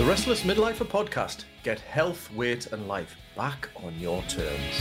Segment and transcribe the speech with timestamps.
[0.00, 1.44] The Restless Midlifer podcast.
[1.62, 4.80] Get health, weight, and life back on your terms.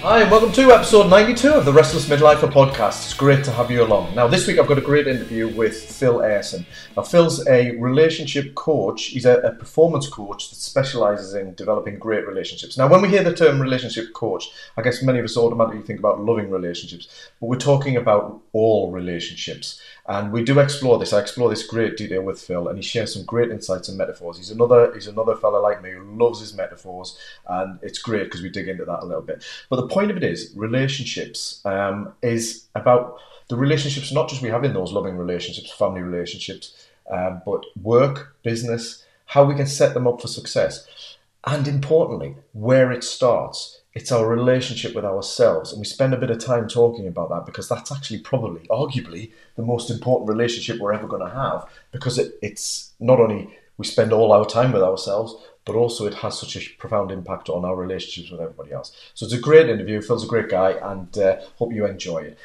[0.00, 3.04] Hi, and welcome to episode 92 of the Restless Midlifer podcast.
[3.04, 4.14] It's great to have you along.
[4.16, 6.66] Now, this week I've got a great interview with Phil Airson.
[6.96, 12.26] Now, Phil's a relationship coach, he's a, a performance coach that specializes in developing great
[12.26, 12.76] relationships.
[12.76, 16.00] Now, when we hear the term relationship coach, I guess many of us automatically think
[16.00, 17.06] about loving relationships,
[17.38, 19.80] but we're talking about all relationships.
[20.06, 21.12] And we do explore this.
[21.12, 24.36] I explore this great detail with Phil, and he shares some great insights and metaphors.
[24.36, 27.16] He's another he's another fella like me who loves his metaphors,
[27.48, 29.44] and it's great because we dig into that a little bit.
[29.68, 34.48] But the point of it is, relationships um, is about the relationships not just we
[34.48, 39.94] have in those loving relationships, family relationships, um, but work, business, how we can set
[39.94, 45.72] them up for success, and importantly, where it starts it's our relationship with ourselves.
[45.72, 49.32] And we spend a bit of time talking about that because that's actually probably, arguably,
[49.56, 53.84] the most important relationship we're ever going to have because it, it's not only we
[53.84, 55.34] spend all our time with ourselves,
[55.64, 58.92] but also it has such a profound impact on our relationships with everybody else.
[59.14, 60.00] So it's a great interview.
[60.00, 62.38] Phil's a great guy and uh, hope you enjoy it.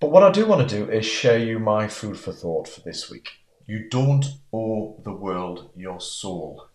[0.00, 2.80] But what I do want to do is share you my food for thought for
[2.80, 3.30] this week.
[3.66, 6.68] You don't owe the world your soul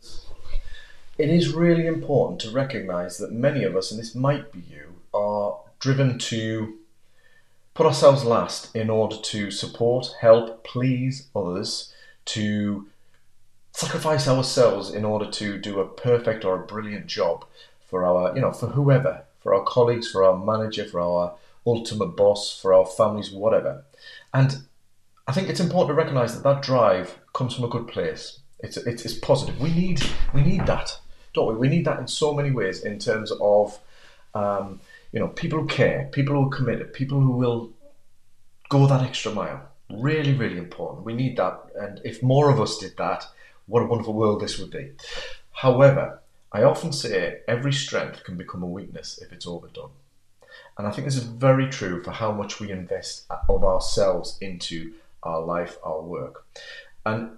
[1.20, 4.96] it is really important to recognize that many of us, and this might be you,
[5.14, 6.78] are driven to
[7.74, 12.88] put ourselves last in order to support, help, please others, to
[13.74, 17.46] sacrifice ourselves in order to do a perfect or a brilliant job
[17.86, 22.16] for our, you know, for whoever, for our colleagues, for our manager, for our ultimate
[22.16, 23.84] boss, for our families, whatever.
[24.34, 24.64] And
[25.28, 28.40] I think it's important to recognize that that drive comes from a good place.
[28.60, 29.60] It's, it's, it's positive.
[29.60, 30.02] We need,
[30.34, 30.98] we need that
[31.34, 31.56] don't we?
[31.56, 33.80] We need that in so many ways in terms of,
[34.34, 34.80] um,
[35.12, 37.72] you know, people who care, people who are committed, people who will
[38.70, 39.62] go that extra mile.
[39.90, 41.06] Really, really important.
[41.06, 41.60] We need that.
[41.76, 43.26] And if more of us did that,
[43.66, 44.92] what a wonderful world this would be.
[45.52, 49.92] However, I often say every strength can become a weakness if it's overdone.
[50.78, 54.94] And I think this is very true for how much we invest of ourselves into
[55.24, 56.46] our life, our work.
[57.06, 57.38] And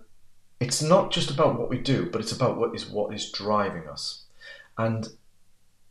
[0.62, 3.90] it's not just about what we do, but it's about what is what is driving
[3.90, 4.26] us.
[4.78, 5.10] And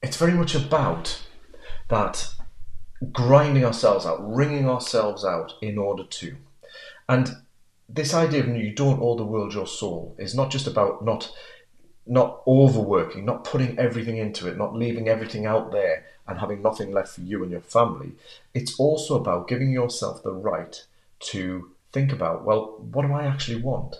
[0.01, 1.21] it's very much about
[1.89, 2.33] that
[3.13, 6.37] grinding ourselves out, wringing ourselves out in order to.
[7.09, 7.37] And
[7.89, 11.33] this idea of you don't owe the world your soul is not just about not
[12.07, 16.93] not overworking, not putting everything into it, not leaving everything out there and having nothing
[16.93, 18.13] left for you and your family.
[18.55, 20.85] It's also about giving yourself the right
[21.31, 23.97] to think about, well, what do I actually want?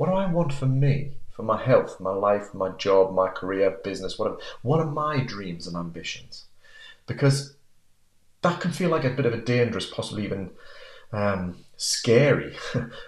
[0.00, 3.70] What do I want for me, for my health, my life, my job, my career,
[3.84, 4.38] business, whatever?
[4.62, 6.46] What are my dreams and ambitions?
[7.06, 7.54] Because
[8.40, 10.52] that can feel like a bit of a dangerous, possibly even
[11.12, 12.56] um, scary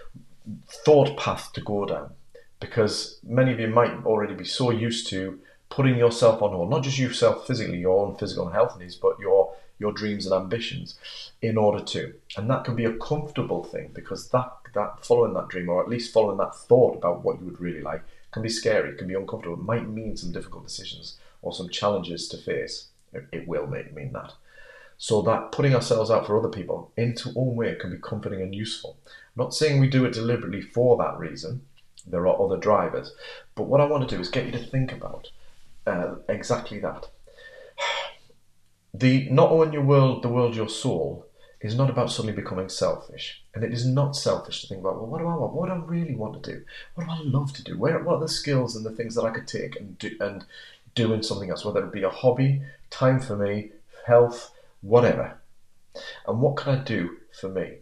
[0.85, 2.11] thought path to go down.
[2.59, 5.39] Because many of you might already be so used to
[5.71, 9.19] putting yourself on hold, not just yourself physically, your own physical and health needs, but
[9.19, 10.99] your your dreams and ambitions
[11.41, 12.13] in order to.
[12.37, 15.89] And that can be a comfortable thing because that that following that dream or at
[15.89, 19.13] least following that thought about what you would really like can be scary, can be
[19.13, 22.87] uncomfortable, it might mean some difficult decisions or some challenges to face.
[23.31, 24.33] It will mean that.
[24.97, 28.55] So that putting ourselves out for other people into own way can be comforting and
[28.55, 28.97] useful.
[29.05, 31.65] I'm not saying we do it deliberately for that reason.
[32.05, 33.13] There are other drivers.
[33.55, 35.29] But what I want to do is get you to think about
[35.85, 37.07] uh, exactly that.
[38.95, 41.25] The not owing your world, the world your soul,
[41.63, 43.41] is not about suddenly becoming selfish.
[43.55, 45.53] And it is not selfish to think about, well, what do I want?
[45.53, 46.63] What do I really want to do?
[46.93, 47.77] What do I love to do?
[47.77, 50.45] Where, what are the skills and the things that I could take and do, and
[50.93, 53.71] doing something else, whether it be a hobby, time for me,
[54.05, 54.51] health,
[54.81, 55.39] whatever.
[56.27, 57.77] And what can I do for me?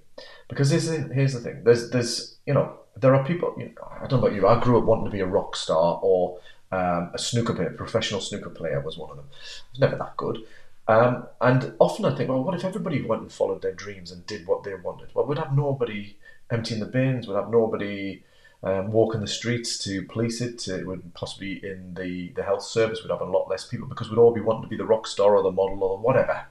[0.47, 1.63] Because here's the, here's the thing.
[1.63, 4.59] There's, there's, you know, there are people, you know, I don't know about you, I
[4.59, 6.39] grew up wanting to be a rock star or
[6.71, 9.25] um, a snooker player, professional snooker player was one of them.
[9.31, 10.37] I was never that good.
[10.87, 14.25] Um, and often I think, well, what if everybody went and followed their dreams and
[14.25, 15.09] did what they wanted?
[15.13, 16.17] Well, we'd have nobody
[16.49, 18.23] emptying the bins, we'd have nobody
[18.63, 23.01] um, walking the streets to police it, it would possibly in the, the health service,
[23.01, 25.07] we'd have a lot less people because we'd all be wanting to be the rock
[25.07, 26.45] star or the model or whatever.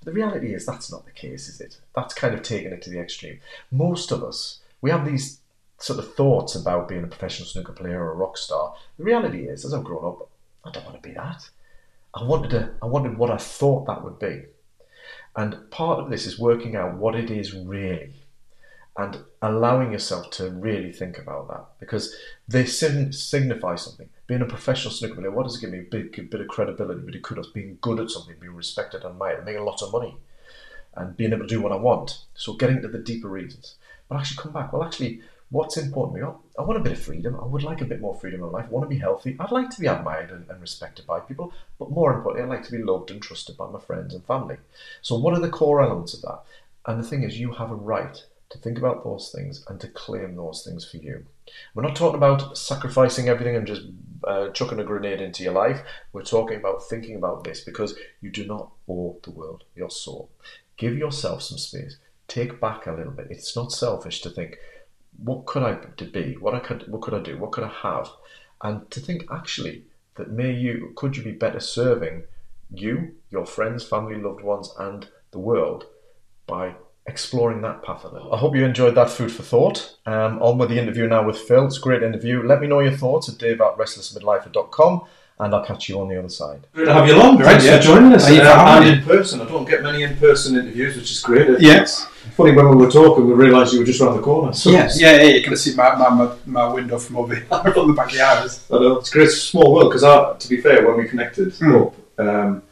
[0.00, 1.80] But the reality is that's not the case, is it?
[1.94, 3.40] That's kind of taking it to the extreme.
[3.70, 5.40] Most of us, we have these
[5.78, 8.74] sort of thoughts about being a professional snooker player or a rock star.
[8.98, 10.28] The reality is, as I've grown up,
[10.64, 11.48] I don't want to be that.
[12.14, 14.44] I wanted to, uh, I wanted what I thought that would be.
[15.36, 18.14] And part of this is working out what it is really
[18.98, 22.16] and allowing yourself to really think about that because
[22.48, 24.08] they signify something.
[24.26, 25.78] Being a professional snooker player, what does it give me?
[25.78, 29.04] A big, bit of credibility, a bit of kudos, being good at something, being respected
[29.04, 30.16] and admired, making a lot of money,
[30.96, 32.24] and being able to do what I want.
[32.34, 33.76] So getting to the deeper reasons.
[34.08, 34.72] but actually come back.
[34.72, 35.20] Well, actually,
[35.50, 36.32] what's important to me?
[36.58, 37.38] I want a bit of freedom.
[37.40, 38.66] I would like a bit more freedom in life.
[38.66, 39.36] I want to be healthy.
[39.38, 42.66] I'd like to be admired and, and respected by people, but more importantly, I'd like
[42.66, 44.56] to be loved and trusted by my friends and family.
[45.00, 46.40] So, what are the core elements of that?
[46.86, 49.88] And the thing is, you have a right to think about those things and to
[49.88, 51.24] claim those things for you.
[51.74, 53.82] We're not talking about sacrificing everything and just
[54.24, 55.82] uh, chucking a grenade into your life.
[56.12, 60.30] We're talking about thinking about this because you do not owe the world your soul.
[60.76, 61.98] Give yourself some space.
[62.26, 63.28] Take back a little bit.
[63.30, 64.58] It's not selfish to think,
[65.22, 66.36] what could I be?
[66.38, 67.38] What I could, what could I do?
[67.38, 68.10] What could I have?
[68.62, 69.84] And to think actually
[70.16, 72.24] that may you could you be better serving
[72.70, 75.86] you, your friends, family, loved ones, and the world
[76.46, 76.74] by
[77.06, 78.32] exploring that path a little.
[78.34, 79.96] I hope you enjoyed that food for thought.
[80.04, 81.66] Um, on with the interview now with Phil.
[81.66, 82.42] It's a great interview.
[82.42, 85.02] Let me know your thoughts at dave at restlessmidlifer.com
[85.40, 86.66] and I'll catch you on the other side.
[86.74, 87.38] Great to have you along.
[87.38, 87.76] Thanks yeah.
[87.76, 88.28] for joining us.
[88.28, 89.40] Uh, and in person.
[89.40, 91.60] I don't get many in person interviews, which is great.
[91.60, 92.06] Yes.
[92.36, 94.52] Funny when we were talking, we realised you were just around the corner.
[94.52, 97.44] So yes, yeah, yeah, you can see my, my, my window from over here,
[97.74, 98.50] from the backyard.
[98.70, 101.52] I know, it's great, it's a small world, because to be fair, when we connected
[101.54, 101.86] mm.
[101.86, 102.62] up, um,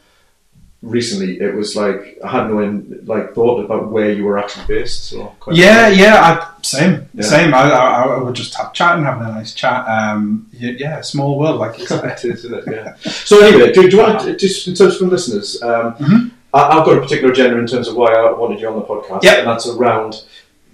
[0.81, 4.65] recently it was like I had no in, like thought about where you were actually
[4.67, 5.05] based.
[5.05, 7.23] So yeah, yeah, I, same, yeah.
[7.23, 7.53] same.
[7.53, 9.87] I, I, I, would just have chatting, having a nice chat.
[9.87, 12.05] Um, yeah, small world, like you said.
[12.05, 12.63] it is, isn't it?
[12.67, 12.95] Yeah.
[13.01, 15.61] so anyway, do, do, you want to just in terms of listeners?
[15.61, 16.27] Um, mm-hmm.
[16.53, 18.85] I, have got a particular agenda in terms of why I wanted you on the
[18.85, 19.39] podcast, yep.
[19.39, 20.23] and that's around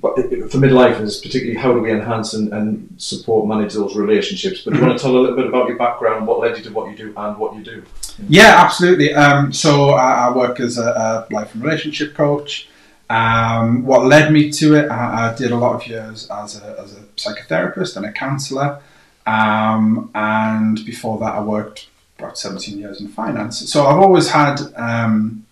[0.01, 4.61] for midlifers, particularly how do we enhance and, and support manage those relationships.
[4.61, 4.89] But do you mm-hmm.
[4.89, 6.97] want to tell a little bit about your background, what led you to what you
[6.97, 7.83] do, and what you do?
[8.27, 9.13] Yeah, absolutely.
[9.13, 12.67] Um, so I, I, work as a, a, life and relationship coach.
[13.09, 16.79] Um, what led me to it, I, I, did a lot of years as a,
[16.81, 18.81] as a psychotherapist and a counsellor.
[19.25, 21.87] Um, and before that, I worked
[22.19, 23.71] about 17 years in finance.
[23.71, 25.42] So I've always had um,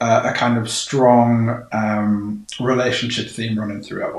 [0.00, 4.06] a, a, kind of strong um, relationship theme running through.
[4.06, 4.14] I've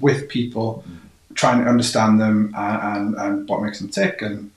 [0.00, 0.96] with people, mm.
[1.34, 4.50] trying to understand them and, and, and what makes them tick and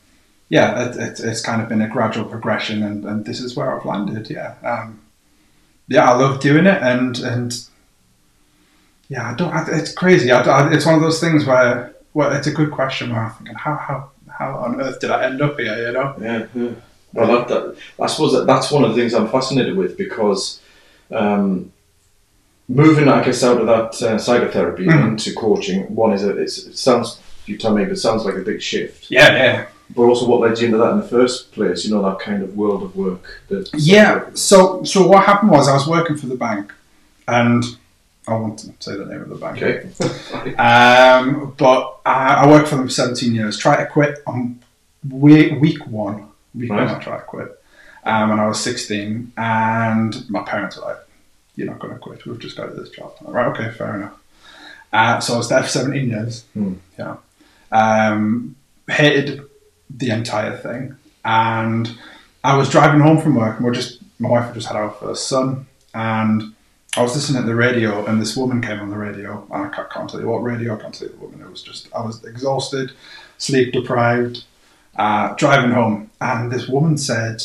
[0.51, 3.73] yeah, it, it, it's kind of been a gradual progression, and, and this is where
[3.73, 4.29] I've landed.
[4.29, 4.99] Yeah, um,
[5.87, 7.57] yeah, I love doing it, and and
[9.07, 9.55] yeah, I don't.
[9.69, 10.29] It's crazy.
[10.29, 13.11] I, I, it's one of those things where well, it's a good question.
[13.11, 15.87] Where I'm thinking, how how how on earth did I end up here?
[15.87, 16.15] You know?
[16.19, 16.45] Yeah.
[16.53, 16.71] yeah.
[17.13, 20.59] Well, that, that, I suppose that that's one of the things I'm fascinated with because.
[21.09, 21.73] Um,
[22.69, 25.09] moving, I guess, out of that uh, psychotherapy mm-hmm.
[25.09, 28.39] into coaching, one is a, it sounds you tell me, but it sounds like a
[28.39, 29.11] big shift.
[29.11, 29.65] Yeah, yeah
[29.95, 31.85] but also what led you into that in the first place?
[31.85, 33.41] You know that kind of world of work.
[33.49, 34.29] That yeah.
[34.33, 36.73] So so what happened was I was working for the bank,
[37.27, 37.63] and
[38.27, 39.61] I won't say the name of the bank.
[39.61, 40.55] Okay.
[40.55, 43.57] um, but I, I, worked for them for 17 years.
[43.57, 44.59] Tried to quit on
[45.09, 46.27] week, week one.
[46.53, 46.69] Right.
[46.69, 47.57] one, I tried to quit.
[48.03, 50.97] Um, and I was 16, and my parents were like,
[51.55, 52.25] "You're not going to quit.
[52.25, 53.47] We've just got to this job." Like, right?
[53.47, 54.13] Okay, fair enough.
[54.91, 56.43] Uh, so I was there for 17 years.
[56.53, 56.73] Hmm.
[56.97, 57.17] Yeah.
[57.71, 58.55] Um,
[58.89, 59.41] hated
[59.89, 60.95] the entire thing.
[61.23, 61.95] And
[62.43, 64.91] I was driving home from work, and we're just my wife had just had our
[64.91, 66.53] first son, and
[66.97, 69.47] I was listening to the radio, and this woman came on the radio.
[69.51, 71.41] And I can't, can't tell you what radio, I can't tell you the woman.
[71.41, 72.91] It was just I was exhausted,
[73.37, 74.43] sleep deprived,
[74.95, 77.43] uh, driving home, and this woman said,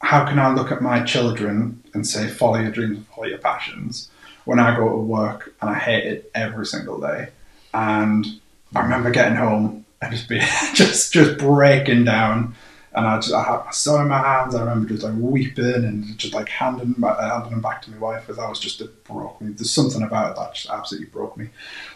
[0.00, 4.10] "How can I look at my children and say follow your dreams follow your passions?"
[4.44, 7.28] When I go to work and I hate it every single day,
[7.74, 8.26] and
[8.74, 10.40] I remember getting home and just be
[10.74, 12.54] just just breaking down.
[12.92, 14.54] And I just I had my son in my hands.
[14.54, 18.26] I remember just like weeping and just like handing handing him back to my wife
[18.26, 19.52] because I was just it broke me.
[19.52, 21.50] There's something about it that just absolutely broke me.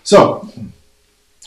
[0.05, 0.49] So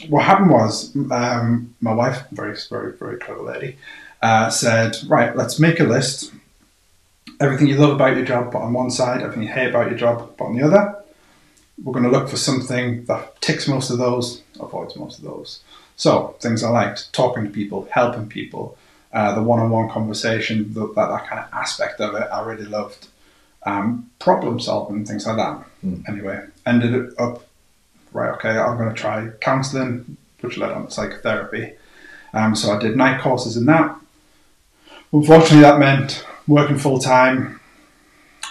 [0.09, 3.77] what happened was um, my wife, very very very clever lady,
[4.21, 6.33] uh, said, right, let's make a list.
[7.39, 9.21] Everything you love about your job, put on one side.
[9.21, 10.95] Everything you hate about your job, put on the other.
[11.83, 15.61] We're going to look for something that ticks most of those, avoids most of those.
[15.95, 18.77] So things I liked, talking to people, helping people,
[19.13, 23.07] uh, the one-on-one conversation, the, that, that kind of aspect of it, I really loved.
[23.65, 25.63] Um, problem solving, things like that.
[25.85, 26.07] Mm.
[26.07, 27.45] Anyway, ended up,
[28.17, 31.73] right, okay, I'm going to try counselling, which led on to psychotherapy.
[32.33, 33.95] Um, so I did night courses in that.
[35.13, 37.59] Unfortunately, that meant working full time,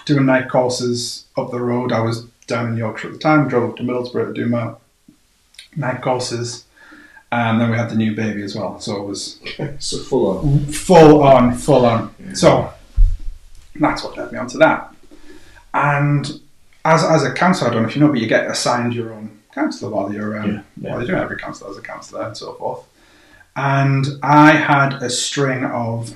[0.04, 1.92] doing night courses up the road.
[1.92, 4.74] I was down in Yorkshire at the time, drove up to Middlesbrough to do my
[5.76, 6.64] night courses
[7.32, 8.78] and then we had the new baby as well.
[8.80, 9.40] So it was
[9.78, 12.14] so full on, full on, full on.
[12.18, 12.32] Yeah.
[12.34, 12.72] So
[13.74, 14.94] that's what led me onto that.
[15.74, 16.40] And
[16.84, 19.12] as as a counsellor, I don't know if you know, but you get assigned your
[19.12, 20.90] own counsellor while you're um, yeah, yeah.
[20.90, 22.86] while you're doing every counsellor as a counsellor and so forth.
[23.56, 26.14] And I had a string of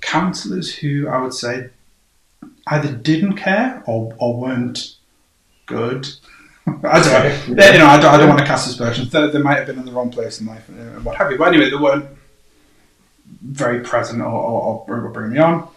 [0.00, 1.70] counsellors who I would say
[2.66, 4.96] either didn't care or, or weren't
[5.66, 6.08] good
[6.84, 9.10] I don't, know, you know, I don't, I don't want to cast aspersions.
[9.10, 11.38] They, they might have been in the wrong place in life and what have you.
[11.38, 12.06] But anyway, they weren't
[13.42, 15.68] very present or, or, or bringing me on.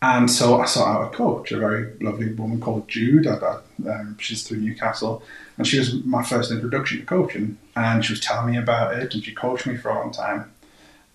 [0.00, 3.26] And so I sought out a coach, a very lovely woman called Jude.
[3.26, 5.22] I, um, she's through Newcastle,
[5.56, 7.58] and she was my first introduction to coaching.
[7.76, 10.52] And she was telling me about it, and she coached me for a long time.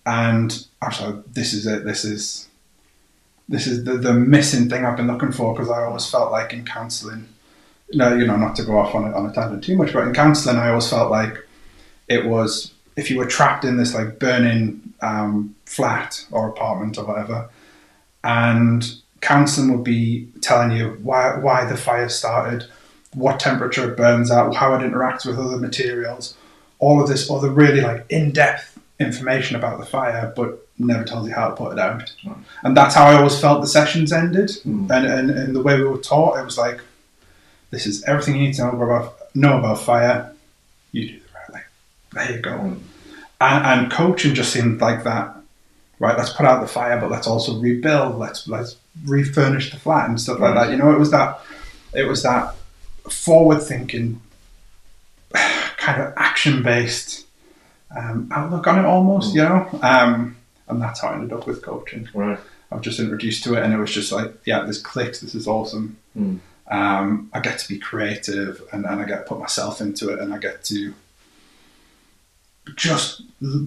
[0.06, 1.84] And like, "This is it.
[1.84, 2.48] This is
[3.48, 6.52] this is the, the missing thing I've been looking for." Because I always felt like
[6.52, 7.28] in counselling,
[7.92, 10.06] no, you know, not to go off on a, on a tangent too much, but
[10.06, 11.36] in counselling, I always felt like
[12.08, 17.04] it was if you were trapped in this like burning um, flat or apartment or
[17.04, 17.48] whatever
[18.24, 22.64] and counselling would be telling you why why the fire started,
[23.14, 26.36] what temperature it burns at, how it interacts with other materials,
[26.78, 31.26] all of this other really like in depth information about the fire, but never tells
[31.26, 32.12] you how to put it out.
[32.24, 32.38] Mm.
[32.62, 34.48] And that's how I always felt the sessions ended.
[34.64, 34.90] Mm.
[34.90, 36.80] And, and and the way we were taught, it was like,
[37.70, 40.32] this is everything you need to know about know about fire.
[40.92, 41.62] You do the right thing.
[42.12, 42.50] There you go.
[42.50, 42.80] Mm.
[43.40, 45.36] And, and coaching just seemed like that
[45.98, 48.18] right, let's put out the fire, but let's also rebuild.
[48.18, 50.70] Let's let's refurnish the flat and stuff like that.
[50.70, 51.40] You know, it was that
[51.94, 52.54] it was that
[53.10, 54.20] forward thinking,
[55.32, 57.26] kind of action based
[57.96, 59.32] um, outlook on it almost.
[59.32, 59.36] Mm.
[59.36, 60.36] You know, um,
[60.68, 62.08] and that's how I ended up with coaching.
[62.14, 62.38] Right.
[62.70, 65.20] I was just introduced to it, and it was just like, yeah, this clicks.
[65.20, 65.96] This is awesome.
[66.16, 66.40] Mm.
[66.70, 70.18] Um, I get to be creative, and, and I get to put myself into it,
[70.20, 70.92] and I get to
[72.76, 73.22] just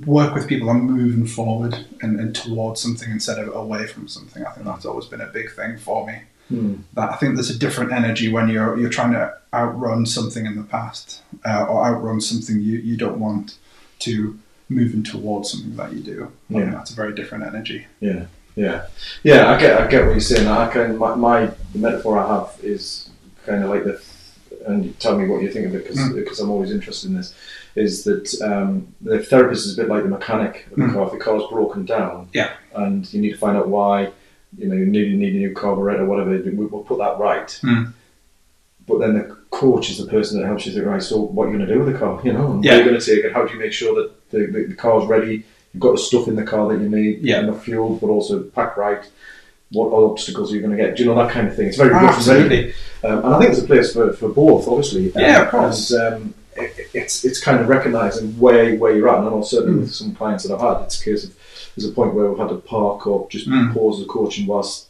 [0.05, 4.45] work with people on moving forward and, and, towards something instead of away from something.
[4.45, 6.19] I think that's always been a big thing for me.
[6.49, 6.75] Hmm.
[6.93, 10.55] That I think there's a different energy when you're you're trying to outrun something in
[10.55, 13.57] the past uh, or outrun something you, you don't want
[13.99, 16.31] to moving towards something that you do.
[16.49, 17.87] I yeah, that's a very different energy.
[18.01, 18.87] Yeah, yeah,
[19.23, 19.51] yeah.
[19.51, 20.47] I get I get what you're saying.
[20.47, 23.09] I can my, my the metaphor I have is
[23.45, 24.01] kind of like the
[24.67, 26.15] and tell me what you think of it because mm.
[26.15, 27.33] because I'm always interested in this
[27.75, 30.93] is that um, the therapist is a bit like the mechanic of the mm.
[30.93, 31.05] car.
[31.05, 34.11] If the car's broken down, yeah, and you need to find out why,
[34.57, 36.41] you know, you need, you need a new carburetor, whatever.
[36.51, 37.47] We'll put that right.
[37.63, 37.93] Mm.
[38.87, 41.51] But then the coach is the person that helps you think, right, so what are
[41.51, 42.19] you going to do with the car?
[42.23, 42.71] You know, yeah.
[42.71, 43.33] what are you going to take it?
[43.33, 45.45] How do you make sure that the, the, the car's ready?
[45.73, 47.39] You've got the stuff in the car that you need, yeah.
[47.39, 49.09] enough fuel, but also packed right
[49.71, 50.95] what obstacles are you going to get?
[50.95, 51.67] Do you know that kind of thing?
[51.67, 52.73] It's very absolutely,
[53.03, 55.11] um, and I think there's a place for, for both, obviously.
[55.15, 55.91] Yeah, um, of course.
[55.91, 59.41] And, um, it, it's it's kind of recognising where where you're at, and I know
[59.41, 59.81] certainly mm.
[59.81, 61.35] with some clients that I've had, it's a case of
[61.75, 63.73] there's a point where we've had to park or just mm.
[63.73, 64.87] pause the coaching whilst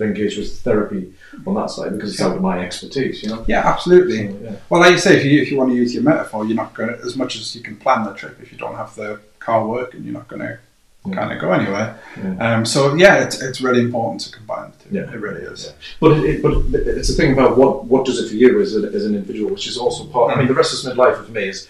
[0.00, 1.12] engage with therapy
[1.46, 3.44] on that side because it's out of my expertise, you know.
[3.46, 4.28] Yeah, absolutely.
[4.28, 4.56] So, yeah.
[4.68, 6.74] Well, like you say, if you if you want to use your metaphor, you're not
[6.74, 8.38] going to as much as you can plan the trip.
[8.40, 10.58] If you don't have the car working, you're not going to
[11.06, 11.14] yeah.
[11.14, 11.98] kind of go anywhere.
[12.16, 12.56] Yeah.
[12.56, 14.94] Um, so yeah, it's, it's really important to combine the two.
[14.94, 15.12] Yeah.
[15.12, 15.66] It really is.
[15.66, 15.72] Yeah.
[16.00, 18.82] But it, but it's the thing about what what does it for you as, a,
[18.88, 20.34] as an individual, which is also part.
[20.34, 21.68] I mean, the rest restless midlife for me is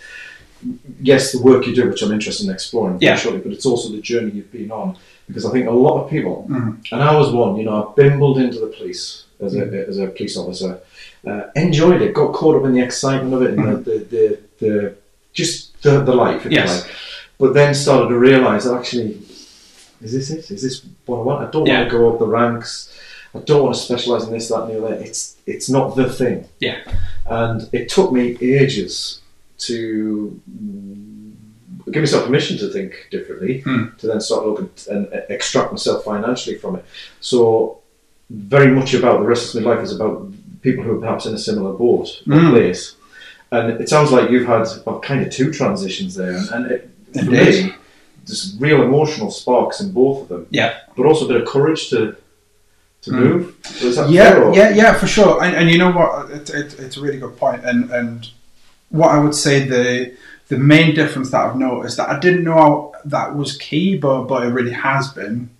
[1.01, 3.17] yes, the work you do, which I'm interested in exploring, yeah.
[3.17, 4.97] surely, but it's also the journey you've been on.
[5.27, 6.95] Because I think a lot of people, mm-hmm.
[6.95, 9.91] and I was one, you know, I bimbled into the police as a, mm-hmm.
[9.91, 10.81] as a police officer,
[11.27, 13.83] uh, enjoyed it, got caught up in the excitement of it, and mm-hmm.
[13.85, 14.97] the, the, the, the,
[15.33, 16.83] just the, the life, yes.
[16.83, 16.95] Like.
[17.39, 19.21] But then started to realise that actually
[20.05, 20.51] is this it?
[20.51, 21.49] Is this what I want?
[21.49, 21.81] I don't yeah.
[21.81, 22.95] want to go up the ranks.
[23.35, 24.95] I don't want to specialise in this, that, and the other.
[24.95, 26.47] It's it's not the thing.
[26.61, 26.81] Yeah.
[27.27, 29.21] And it took me ages
[29.59, 30.41] to
[31.91, 33.87] give myself permission to think differently, hmm.
[33.99, 36.85] to then start looking and extract myself financially from it.
[37.21, 37.81] So
[38.31, 41.35] very much about the rest of my life is about people who are perhaps in
[41.35, 42.51] a similar boat or mm.
[42.51, 42.97] place.
[43.53, 47.31] And it sounds like you've had well, kind of two transitions there, and it, for
[47.31, 47.75] me,
[48.27, 50.47] there's real emotional sparks in both of them.
[50.51, 50.81] Yeah.
[50.97, 52.17] But also a bit of courage to
[53.03, 53.19] to mm.
[53.19, 53.57] move.
[53.65, 55.43] So yeah, yeah, yeah, for sure.
[55.43, 56.31] And, and you know what?
[56.31, 57.65] It, it, it's a really good point.
[57.65, 58.29] And and
[58.91, 60.17] what I would say the
[60.49, 64.47] the main difference that I've noticed that I didn't know that was key, but but
[64.47, 65.51] it really has been,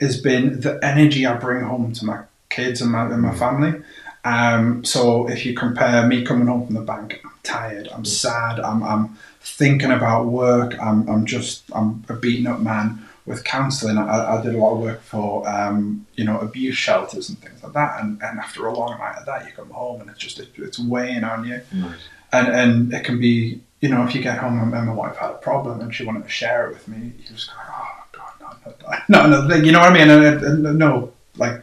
[0.00, 3.82] has been the energy I bring home to my kids and my and my family.
[4.24, 8.58] Um, so if you compare me coming home from the bank, I'm tired, I'm sad,
[8.58, 9.16] I'm, I'm
[9.46, 13.02] thinking about work, I'm, I'm just, I'm a beaten up man.
[13.26, 17.28] With counselling, I, I, did a lot of work for, um, you know, abuse shelters
[17.28, 18.00] and things like that.
[18.00, 20.50] And, and after a long night of that, you come home and it's just, it,
[20.56, 21.60] it's weighing on you.
[21.72, 21.98] Nice.
[22.32, 25.30] And, and it can be, you know, if you get home and my wife had
[25.30, 29.02] a problem and she wanted to share it with me, you just go, oh, God,
[29.08, 30.08] no, no, no, no, you know what I mean?
[30.08, 31.60] And, and, and no, like,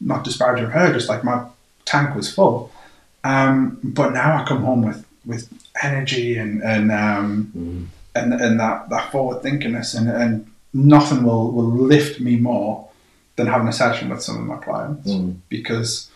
[0.00, 1.46] not disparaging her, just like my
[1.84, 2.72] tank was full.
[3.22, 5.48] Um, but now I come home with, with
[5.82, 7.86] energy and and um, mm.
[8.14, 12.88] and, and that, that forward thinkingness and, and nothing will, will lift me more
[13.36, 15.36] than having a session with some of my clients mm.
[15.48, 16.10] because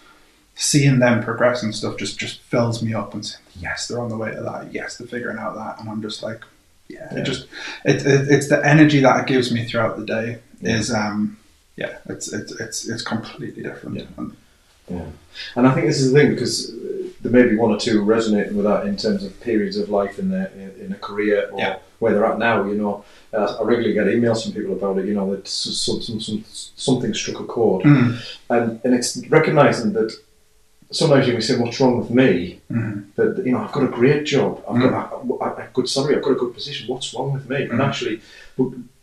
[0.54, 4.08] seeing them progress and stuff just just fills me up and saying, yes, they're on
[4.08, 4.72] the way to that.
[4.72, 6.42] Yes, they're figuring out that, and I'm just like,
[6.88, 7.20] yeah, Yeah.
[7.20, 7.46] it just
[7.84, 11.38] it, it it's the energy that it gives me throughout the day is um
[11.76, 13.96] yeah, it's it's it's it's completely different.
[13.96, 14.04] Yeah.
[14.16, 14.36] And,
[14.88, 15.06] Yeah.
[15.56, 16.72] And I think this is the thing because
[17.22, 20.18] there may be one or two resonating with that in terms of periods of life
[20.18, 21.76] in their in, in a career or Yeah.
[21.98, 22.64] where they're at now.
[22.64, 25.06] You know, uh, I regularly get emails from people about it.
[25.06, 26.44] You know, that some, some, some,
[26.76, 28.16] something struck a chord, Mm.
[28.50, 30.10] and and it's recognizing that
[30.90, 33.04] sometimes you can say, "What's wrong with me?" Mhm.
[33.16, 34.90] That you know, I've got a great job, I've Mm.
[34.90, 36.88] got a, a, good salary, I've got a good position.
[36.88, 37.62] What's wrong with me?
[37.64, 37.86] And Mm.
[37.86, 38.20] actually,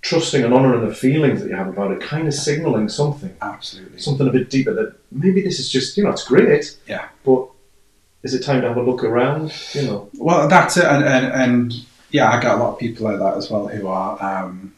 [0.01, 3.99] trusting and honouring the feelings that you have about it, kind of signalling something Absolutely.
[3.99, 7.05] something a bit deeper that maybe this is just you know it's great Yeah.
[7.25, 7.47] but
[8.23, 11.25] is it time to have a look around you know Well, that's it, and, and,
[11.25, 11.73] and
[12.09, 14.73] yeah, I get a lot of people like that as well who are um,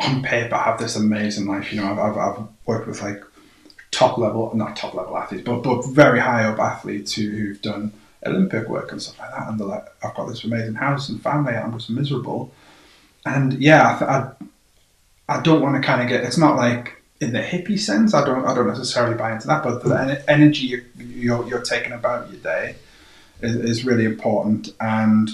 [0.00, 1.72] on paper have this amazing life.
[1.72, 3.22] You know, I've, I've, I've worked with like
[3.90, 7.92] top level, not top level athletes, but but very high up athletes who, who've done
[8.24, 11.20] Olympic work and stuff like that, and they're like, I've got this amazing house and
[11.20, 12.52] family, I'm just miserable,
[13.26, 16.24] and yeah, I, I, I don't want to kind of get.
[16.24, 18.12] It's not like in the hippie sense.
[18.14, 21.62] I don't I don't necessarily buy into that, but the en- energy you, you're you're
[21.74, 22.76] taking about your day
[23.40, 25.30] is, is really important and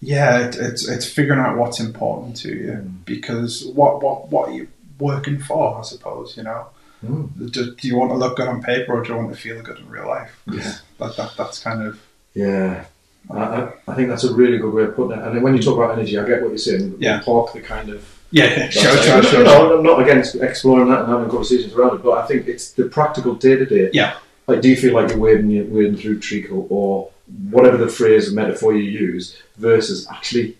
[0.00, 3.04] yeah it, it's it's figuring out what's important to you Mm.
[3.04, 4.66] because what what what are you
[4.98, 6.66] working for i suppose you know
[7.04, 7.50] Mm.
[7.50, 9.60] do, do you want to look good on paper or do you want to feel
[9.68, 10.74] good in real life Yeah.
[10.98, 12.00] that, that that's kind of
[12.34, 12.84] yeah
[13.30, 15.54] I, I, I think that's a really good way of putting it and then when
[15.56, 17.20] you talk about energy I get what you're saying Yeah.
[17.24, 18.00] park the kind of
[18.32, 21.72] yeah, yeah sure sure you sure, know, I'm not against exploring that and having conversations
[21.74, 24.14] around it but I think it's the practical day to day Yeah.
[24.48, 27.10] like do you feel like you're wading, you're wading through treacle or
[27.50, 29.24] whatever the phrase or metaphor you use
[29.56, 30.56] versus actually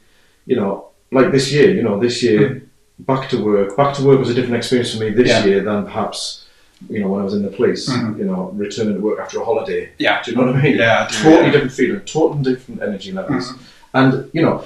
[0.47, 0.73] you know
[1.11, 2.63] like this year you know this year
[3.01, 3.77] back to work.
[3.77, 5.45] Back to work was a different experience for me this Yeah.
[5.45, 6.47] year than perhaps
[6.89, 7.89] you know when I was in the police.
[7.91, 8.19] Mhm.
[8.19, 9.83] You know, returning to work after a holiday.
[9.99, 10.77] yeah Do you know what I mean?
[10.79, 11.51] yeah I do, Totally yeah.
[11.53, 13.59] different feeling, totally different energy levels, Mhm.
[13.99, 14.57] and you know.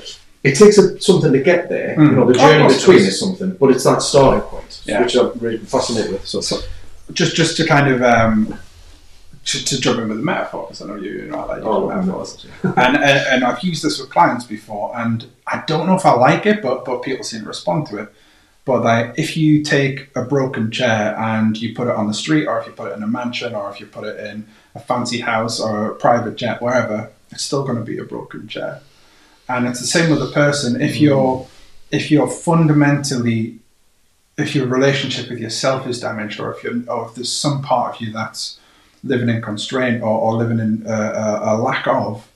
[0.47, 1.97] It takes a, something to get there.
[1.97, 2.11] Mm.
[2.11, 5.03] You know, the journey course it between is something, but it's that starting point, Yeah.
[5.03, 6.27] which I'm really fascinated with.
[6.27, 6.61] So, So-
[7.13, 8.59] just just to kind of um
[9.45, 11.57] to, to jump in with the metaphor because I know you, you know I like
[11.59, 15.87] using oh, metaphors and, and and I've used this with clients before, and I don't
[15.87, 18.13] know if I like it, but but people seem to respond to it.
[18.65, 22.47] But like, if you take a broken chair and you put it on the street,
[22.47, 24.81] or if you put it in a mansion, or if you put it in a
[24.81, 28.81] fancy house or a private jet, wherever, it's still going to be a broken chair.
[29.49, 30.81] And it's the same with a person.
[30.81, 31.47] If you're
[31.91, 33.59] if you're fundamentally
[34.39, 37.95] if your relationship with yourself is damaged, or if you're, or if there's some part
[37.97, 38.59] of you that's
[39.03, 42.29] living in constraint or, or living in a, lack of,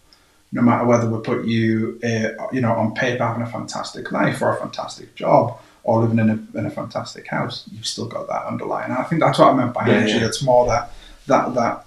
[0.53, 4.41] no matter whether we put you, uh, you know, on paper having a fantastic life
[4.41, 8.27] or a fantastic job or living in a, in a fantastic house, you've still got
[8.29, 8.91] that underlying.
[8.91, 10.13] And I think that's what I meant by Yeah, energy.
[10.15, 10.27] yeah.
[10.27, 10.93] It's more that
[11.27, 11.87] that that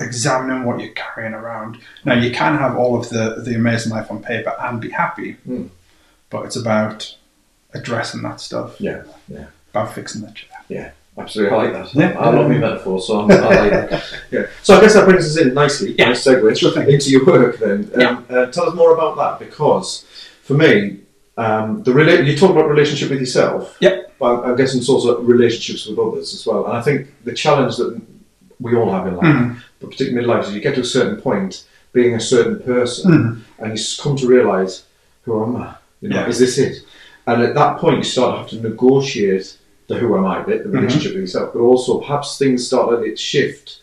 [0.00, 1.78] examining what you're carrying around.
[2.04, 5.36] Now you can have all of the the amazing life on paper and be happy,
[5.48, 5.68] Mm.
[6.30, 7.16] but it's about
[7.74, 8.80] addressing that stuff.
[8.80, 9.46] Yeah, yeah.
[9.70, 10.94] About fixing the chair.
[11.16, 11.94] Absolutely, I like that.
[11.94, 12.18] Yeah.
[12.18, 14.04] I love me metaphors, so I'm, I like that.
[14.32, 14.46] Yeah.
[14.64, 15.94] So I guess that brings us in nicely.
[15.96, 16.06] Yeah.
[16.08, 17.88] Nice segue Sure into your work then.
[17.96, 18.08] Yeah.
[18.08, 20.04] Um, uh, tell us more about that because
[20.42, 20.98] for me,
[21.36, 23.76] um, the rela- you talk about relationship with yourself.
[23.80, 24.14] Yep.
[24.18, 26.66] But I'm guessing it's also relationships with others as well.
[26.66, 28.00] And I think the challenge that
[28.60, 29.56] we all have in life, Mhm.
[29.80, 33.10] but particularly in life, is you get to a certain point, being a certain person,
[33.12, 33.38] Mhm.
[33.60, 34.82] and you come to realise,
[35.24, 35.74] who am I?
[36.00, 36.28] You know, Yeah.
[36.28, 36.76] is this it?
[37.26, 39.56] And at that point, you start to have to negotiate
[39.88, 40.74] the who am I bit, the Mhm.
[40.80, 43.78] relationship with yourself, but also perhaps things start to shift,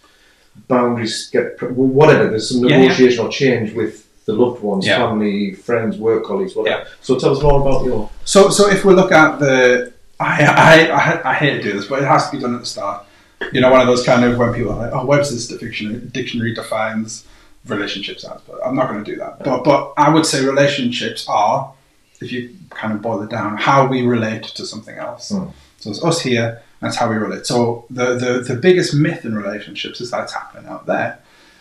[0.67, 2.27] boundaries get whatever.
[2.29, 2.81] There's some Yeah, yeah.
[2.83, 4.97] negotiation or change with the loved ones, Yeah.
[4.97, 6.83] family, friends, work colleagues, whatever.
[7.01, 8.09] So tell us more about your.
[8.25, 11.85] So, so if we look at the, I, I, I, I hate to do this,
[11.85, 13.03] but it has to be done at the start.
[13.51, 16.53] You know, one of those kind of when people are like, "Oh, Webster's dictionary, dictionary
[16.53, 17.25] defines
[17.65, 19.43] relationships as," but I'm not going to do that.
[19.43, 21.73] But, but I would say relationships are,
[22.19, 25.29] if you kind of boil it down, how we relate to something else.
[25.29, 25.47] Hmm.
[25.79, 26.61] So it's us here.
[26.79, 27.45] That's how we relate.
[27.45, 31.19] So the, the the biggest myth in relationships is that it's happening out there,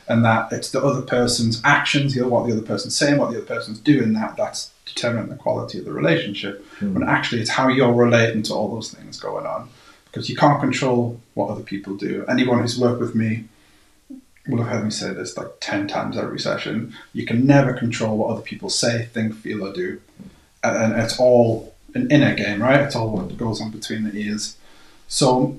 [0.08, 3.30] and that it's the other person's actions, you know, what the other person's saying, what
[3.30, 4.12] the other person's doing.
[4.12, 6.64] That that's determining the quality of the relationship.
[6.80, 9.68] When actually, it's how you're relating to all those things going on,
[10.10, 12.24] because you can't control what other people do.
[12.28, 13.44] Anyone who's worked with me
[14.48, 16.94] will have heard me say this like ten times every session.
[17.12, 20.00] You can never control what other people say, think, feel, or do,
[20.62, 22.80] and and it's all an inner game, right?
[22.80, 24.56] It's all what goes on between the ears.
[25.08, 25.58] So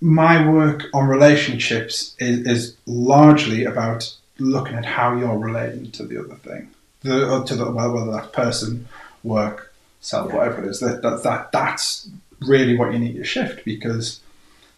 [0.00, 6.18] my work on relationships is, is largely about looking at how you're relating to the
[6.18, 6.68] other thing,
[7.02, 8.88] the to the whether that's person,
[9.22, 10.80] work, self, whatever it is.
[10.80, 12.08] That, that that that's
[12.48, 14.20] really what you need to shift because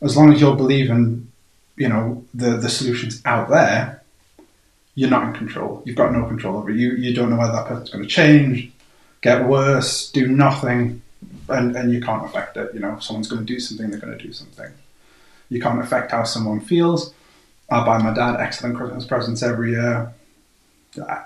[0.02, 1.30] as long as you're believing
[1.76, 4.02] you know the the solutions out there,
[4.94, 5.82] you're not in control.
[5.84, 6.76] You've got no control over it.
[6.76, 8.70] You you don't know whether that person's going to change,
[9.22, 11.02] get worse, do nothing,
[11.48, 12.72] and and you can't affect it.
[12.74, 14.70] You know, if someone's going to do something, they're going to do something.
[15.48, 17.12] You can't affect how someone feels.
[17.70, 20.12] I buy my dad excellent Christmas presents every year.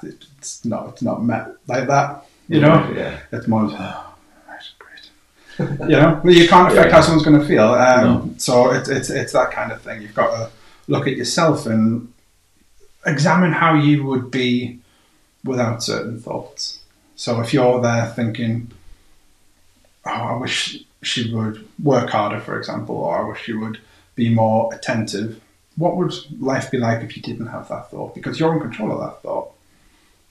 [0.03, 2.25] It's not it's not met like that.
[2.49, 3.19] You know, Yeah.
[3.33, 3.65] it's more.
[3.65, 4.15] of, Oh,
[4.49, 5.11] right, great.
[5.59, 6.95] You know, Well, you can't affect Yeah.
[6.97, 7.65] how someone's going to feel.
[7.75, 8.35] Um, No.
[8.39, 10.03] So it's, it's it's that kind of thing.
[10.03, 10.51] You've got to
[10.87, 12.13] look at yourself and
[13.07, 14.79] examine how you would be
[15.45, 16.81] without certain thoughts.
[17.17, 18.71] So if you're there thinking,
[20.07, 23.79] "Oh, I wish she would work harder," for example, or "I wish she would
[24.15, 25.41] be more attentive,"
[25.77, 28.15] what would life be like if you didn't have that thought?
[28.15, 29.51] Because you're in control of that thought.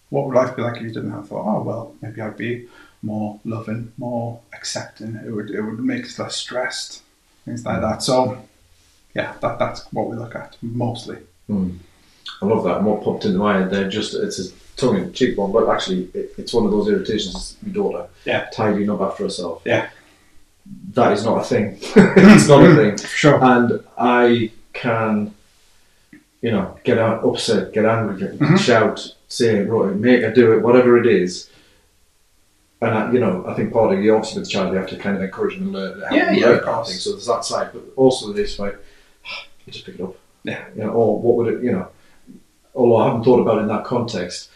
[0.10, 1.46] What would life be like if you didn't have thought?
[1.46, 2.68] Oh well, maybe I'd be
[3.02, 5.16] more loving, more accepting.
[5.16, 7.04] It would it would make us less stressed,
[7.46, 8.02] things like that.
[8.04, 8.38] So,
[9.14, 11.18] yeah, that that's what we look at mostly.
[11.50, 11.78] Mm.
[12.42, 12.78] I love that.
[12.78, 15.70] And what popped into my head there, just it's a tongue in cheek one, but
[15.70, 17.58] actually it, it's one of those irritations.
[17.64, 18.48] My daughter Yeah.
[18.54, 19.62] tidying up after herself.
[19.66, 19.90] Yeah.
[20.94, 21.78] That is not a thing.
[21.82, 22.98] it's not a thing.
[23.08, 23.42] Sure.
[23.44, 25.34] And I can,
[26.42, 28.60] you know, get out, upset, get angry, get, Mhm.
[28.60, 31.50] shout, say, right, make her do it, whatever it is.
[32.82, 34.90] And I, you know, I think part of you obviously with the child, you have
[34.90, 36.98] to kind of encourage them and learn, help Yeah, them yeah, learn of thing.
[36.98, 38.78] So there's that side, but also this, like,
[39.66, 40.16] you just pick it up.
[40.44, 40.64] Yeah.
[40.76, 41.88] You know, or what would it, you know,
[42.76, 44.50] although I haven't thought about it in that context,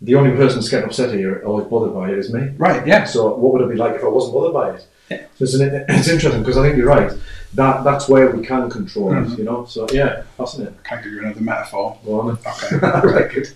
[0.00, 2.50] the only person that's getting upset here or is bothered by it is me.
[2.56, 2.86] Right.
[2.86, 3.04] Yeah.
[3.04, 4.86] So what would it be like if I wasn't bothered by it?
[5.10, 5.26] Yeah.
[5.36, 7.12] So it's, an, it's interesting because I think you're right.
[7.54, 9.32] That that's where we can control Mhm.
[9.32, 9.64] it, you know.
[9.66, 10.74] So yeah, fascinating.
[10.84, 11.96] I can't give you another metaphor?
[12.04, 12.30] Go on.
[12.32, 12.76] Okay.
[12.78, 12.84] then.
[12.84, 13.54] I like it.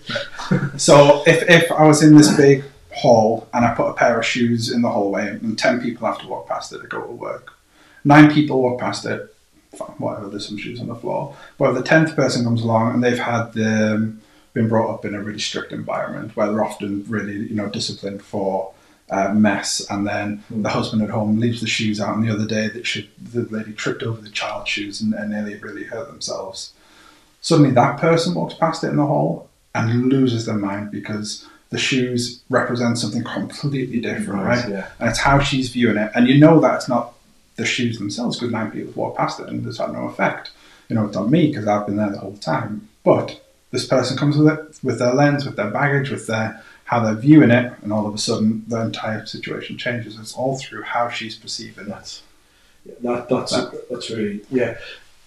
[0.79, 4.25] So if, if I was in this big hall and I put a pair of
[4.25, 7.11] shoes in the hallway and 10 people have to walk past it to go to
[7.11, 7.53] work,
[8.03, 9.33] nine people walk past it,
[9.97, 11.35] whatever, there's some shoes on the floor.
[11.57, 14.21] But if the 10th person comes along and they've had um,
[14.53, 18.21] been brought up in a really strict environment where they're often really you know disciplined
[18.21, 18.73] for
[19.09, 22.45] uh, mess and then the husband at home leaves the shoes out and the other
[22.45, 26.07] day that she, the lady tripped over the child's shoes and, and nearly really hurt
[26.07, 26.73] themselves.
[27.41, 31.77] Suddenly that person walks past it in the hall and loses their mind because the
[31.77, 34.69] shoes represent something completely different, right?
[34.69, 34.87] Yeah.
[34.99, 36.11] And it's how she's viewing it.
[36.13, 37.13] And you know that it's not
[37.55, 40.51] the shoes themselves because nine people have walked past it and it's had no effect.
[40.89, 42.89] You know, it's on me because I've been there the whole time.
[43.03, 46.99] But this person comes with it, with their lens, with their baggage, with their how
[46.99, 50.19] they're viewing it, and all of a sudden the entire situation changes.
[50.19, 51.89] It's all through how she's perceiving it.
[51.89, 52.21] That's
[52.85, 53.55] yeah, that, that's
[53.89, 54.77] that's really yeah.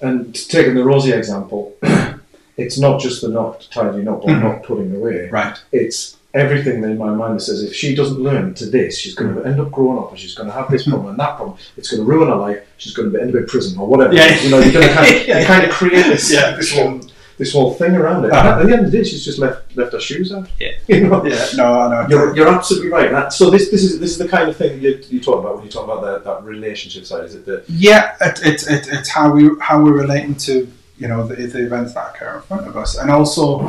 [0.02, 1.74] And taking the Rosie example,
[2.58, 4.42] it's not just the not tidying up or Mhm.
[4.42, 5.30] not putting away.
[5.30, 5.56] Right.
[5.72, 9.34] It's everything in my mind that says if she doesn't learn to this, she's going
[9.34, 11.56] to end up growing up and she's going to have this problem and that problem.
[11.76, 12.66] It's going to ruin her life.
[12.76, 14.12] She's going to end up in prison or whatever.
[14.14, 14.40] Yeah.
[14.42, 15.40] You know, you're going to kind of, Yeah.
[15.40, 16.84] you kind of create this Yeah, this sure.
[16.90, 17.00] whole
[17.36, 18.30] this whole thing around it.
[18.32, 18.60] Uh-huh.
[18.60, 20.48] At the end of the day, she's just left left her shoes out.
[20.60, 20.70] Yeah.
[20.88, 21.24] You know.
[21.26, 22.08] Yeah, no, I know.
[22.08, 23.10] You're, you're absolutely right.
[23.10, 25.56] That, so this this is this is the kind of thing you you talk about
[25.56, 27.24] when you talk about that, that relationship side.
[27.24, 31.08] Is it the Yeah, it, it, it, it's how we how we're relating to you
[31.08, 33.66] know the, the events that occur in front of us, and also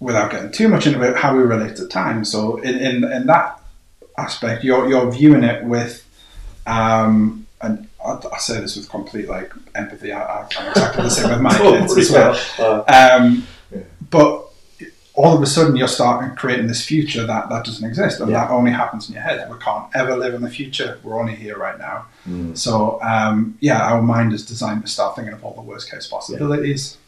[0.00, 2.24] without getting too much into it, how we relate to time.
[2.24, 3.60] So in in, in that
[4.18, 6.04] aspect, you're you're viewing it with,
[6.66, 10.12] um, and I, I say this with complete like empathy.
[10.12, 12.38] I, I'm exactly the same with my kids as well.
[12.58, 12.84] Uh,
[13.18, 13.80] Um, Yeah.
[14.10, 14.44] But
[15.14, 18.40] all of a sudden, you're starting creating this future that, that doesn't exist, and Yeah.
[18.44, 19.50] that only happens in your head.
[19.50, 20.98] We can't ever live in the future.
[21.02, 22.06] We're only here right now.
[22.28, 22.56] Mm.
[22.56, 26.06] So um, yeah, our mind is designed to start thinking of all the worst case
[26.06, 26.82] possibilities.
[26.92, 27.05] Yeah.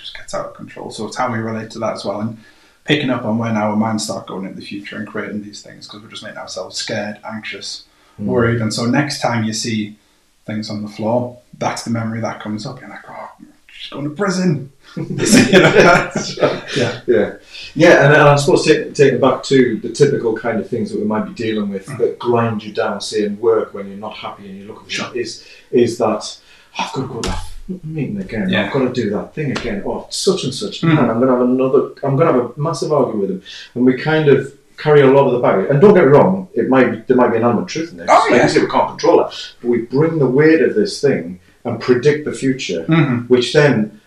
[0.00, 0.90] It just gets out of control.
[0.90, 2.38] So it's how we relate to that as well, and
[2.84, 5.86] picking up on when our minds start going into the future and creating these things
[5.86, 7.84] because we're just making ourselves scared, anxious,
[8.20, 8.24] Mm.
[8.26, 9.96] worried, and so next time you see
[10.44, 12.80] things on the floor, that's the memory that comes up.
[12.80, 13.30] You're like, oh,
[13.72, 14.72] she's going to prison.
[14.96, 16.36] You know, that's-
[16.76, 17.00] yeah.
[17.06, 17.34] Yeah,
[17.76, 20.90] yeah, and, and I suppose take, take it back to the typical kind of things
[20.90, 23.96] that we might be dealing with that grind you down, say in work when you're
[23.96, 25.16] not happy and you're looking for Sure.
[25.16, 26.38] is is that
[26.78, 27.44] "Oh, I've got to go to that
[27.84, 28.48] meeting again.
[28.48, 28.66] Yeah.
[28.66, 29.82] I've got to do that thing again.
[29.86, 30.82] Oh, such and such.
[30.82, 31.90] Man, I'm going to have another.
[32.02, 33.42] I'm going to have a massive argument with him,
[33.74, 35.68] and we kind of carry a lot of the baggage.
[35.70, 37.98] And don't get me wrong, it might there might be an element of truth in
[37.98, 38.08] this.
[38.10, 38.50] Oh, yeah.
[38.50, 42.24] you we can't control that, but we bring the weight of this thing and predict
[42.24, 43.28] the future Mhm.
[43.28, 44.00] which then,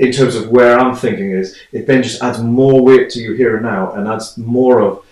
[0.00, 3.34] in terms of where I'm thinking is, it then just adds more weight to you
[3.34, 5.04] here and now, and adds more of,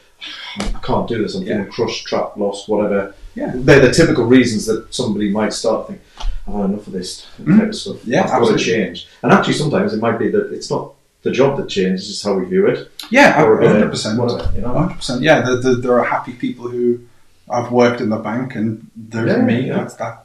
[0.58, 1.36] I can't do this.
[1.36, 3.14] I'm feeling crushed, trapped, lost, whatever.
[3.40, 3.53] Yeah.
[3.55, 6.05] they're the typical reasons that somebody might start thinking,
[6.46, 8.05] I've had enough of this type of stuff.
[8.05, 9.09] Yeah, I've got to change.
[9.22, 12.35] And actually, sometimes it might be that it's not the job that changes; it's how
[12.38, 12.90] we view it.
[13.11, 14.18] Yeah, Or, uh, hundred percent.
[14.18, 14.72] whatever, you know?
[14.74, 15.22] Hundred percent.
[15.22, 17.00] Yeah, the, the, there are happy people who
[17.48, 19.68] I've worked in the bank, and there's Yeah, me.
[19.68, 19.76] yeah.
[19.79, 20.24] That's that.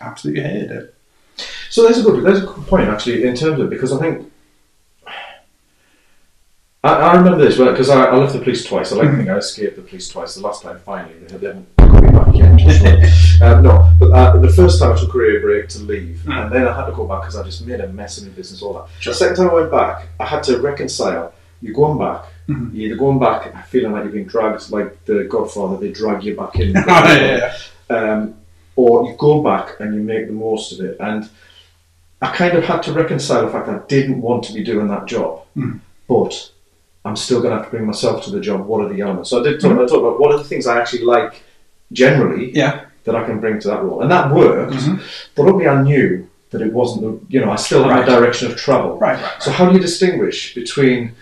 [0.00, 0.94] Absolutely hated it.
[1.70, 4.30] So there's a good there's a good point actually in terms of because I think
[6.84, 8.92] I, I remember this because I, I left the police twice.
[8.92, 10.34] I like to think I escaped the police twice.
[10.34, 11.73] The last time finally they haven't
[13.42, 16.42] um, no, but uh, the first time I took a career break to leave, Mm.
[16.44, 18.30] and then I had to go back because I just made a mess of my
[18.32, 18.62] business.
[18.62, 18.86] All that.
[19.00, 19.12] Sure.
[19.12, 21.32] The second time I went back, I had to reconcile.
[21.60, 22.24] You're going back.
[22.48, 22.70] Mhm.
[22.74, 25.76] You're either going back feeling like you're being dragged, like the Godfather.
[25.78, 26.72] They drag you back in.
[26.74, 27.54] yeah,
[27.90, 27.96] yeah.
[27.96, 28.34] um,
[28.76, 30.96] or you go back and you make the most of it.
[31.00, 31.28] And
[32.20, 34.88] I kind of had to reconcile the fact that I didn't want to be doing
[34.88, 35.80] that job, Mm.
[36.08, 36.50] but
[37.06, 38.66] I'm still going to have to bring myself to the job.
[38.66, 39.30] What are the elements?
[39.30, 39.76] So I did talk, Mm.
[39.84, 41.42] I talked about what are the things I actually like
[41.92, 42.80] generally Yeah.
[43.04, 44.72] that I can bring to that role, and that worked.
[44.74, 45.00] Mhm.
[45.34, 48.06] But only I knew that it wasn't the you know I still had Right.
[48.08, 48.98] my direction of travel.
[48.98, 49.42] Right, right.
[49.42, 51.12] So how do you distinguish between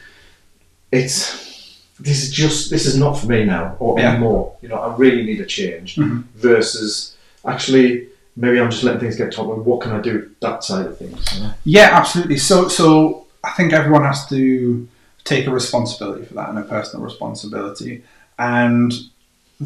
[0.91, 4.13] it's this is just this is not for me now or Yeah.
[4.13, 4.53] anymore?
[4.63, 6.25] You know, I really need a change Mhm.
[6.37, 7.15] versus
[7.47, 10.87] actually maybe I'm just letting things get top and what can I do that side
[10.87, 11.19] of things?
[11.35, 11.51] you know?
[11.65, 12.39] Yeah, absolutely.
[12.39, 14.89] So, so I think everyone has to
[15.25, 18.03] take a responsibility for that and a personal responsibility,
[18.39, 18.93] and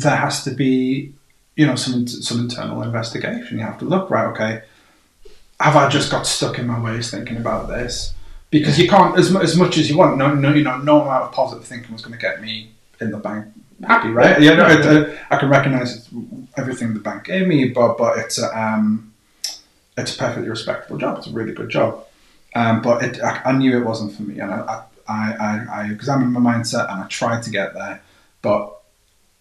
[0.01, 1.13] there has to be,
[1.57, 3.59] you know, some some internal investigation.
[3.59, 4.27] You have to look right.
[4.27, 4.63] Okay,
[5.61, 8.15] have I just got stuck in my ways thinking about this?
[8.51, 11.25] Because you can't, as, as much as you want, no, no, you know, no amount
[11.25, 13.47] of positive thinking was going to get me in the bank
[13.85, 14.41] happy, right?
[14.41, 16.09] Yeah, no, it, uh, I can recognise
[16.57, 19.13] everything the bank gave me, but but it's a um,
[19.97, 21.19] it's a perfectly respectable job.
[21.19, 22.07] It's a really good job.
[22.55, 25.91] Um, but it, I, I knew it wasn't for me, and I, I, I, I
[25.91, 28.03] examined my mindset and I tried to get there.
[28.41, 28.76] But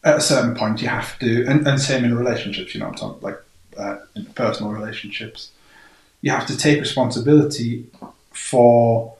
[0.05, 2.73] at a certain point, you have to, and, and same in relationships.
[2.73, 3.41] You know, I'm talking like
[3.77, 5.51] uh, in personal relationships.
[6.21, 7.87] You have to take responsibility
[8.31, 9.15] for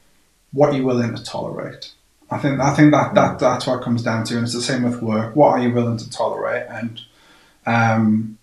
[0.54, 1.91] what you're willing to tolerate.
[2.32, 4.84] I think I think that, that that's what comes down to, and it's the same
[4.84, 5.36] with work.
[5.36, 6.65] What are you willing to tolerate?
[6.69, 7.02] And
[7.65, 8.38] um,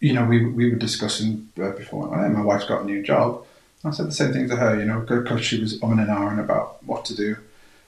[0.00, 3.44] you know, we, we were discussing uh, before my wife's got a new job.
[3.84, 6.40] I said the same thing to her, you know, because she was umming and ahhing
[6.40, 7.36] about what to do.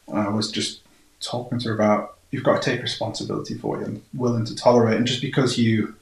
[0.08, 0.80] And I was just
[1.20, 4.96] talking to her about you've got to take responsibility for it and willing to tolerate.
[4.96, 5.94] And just because you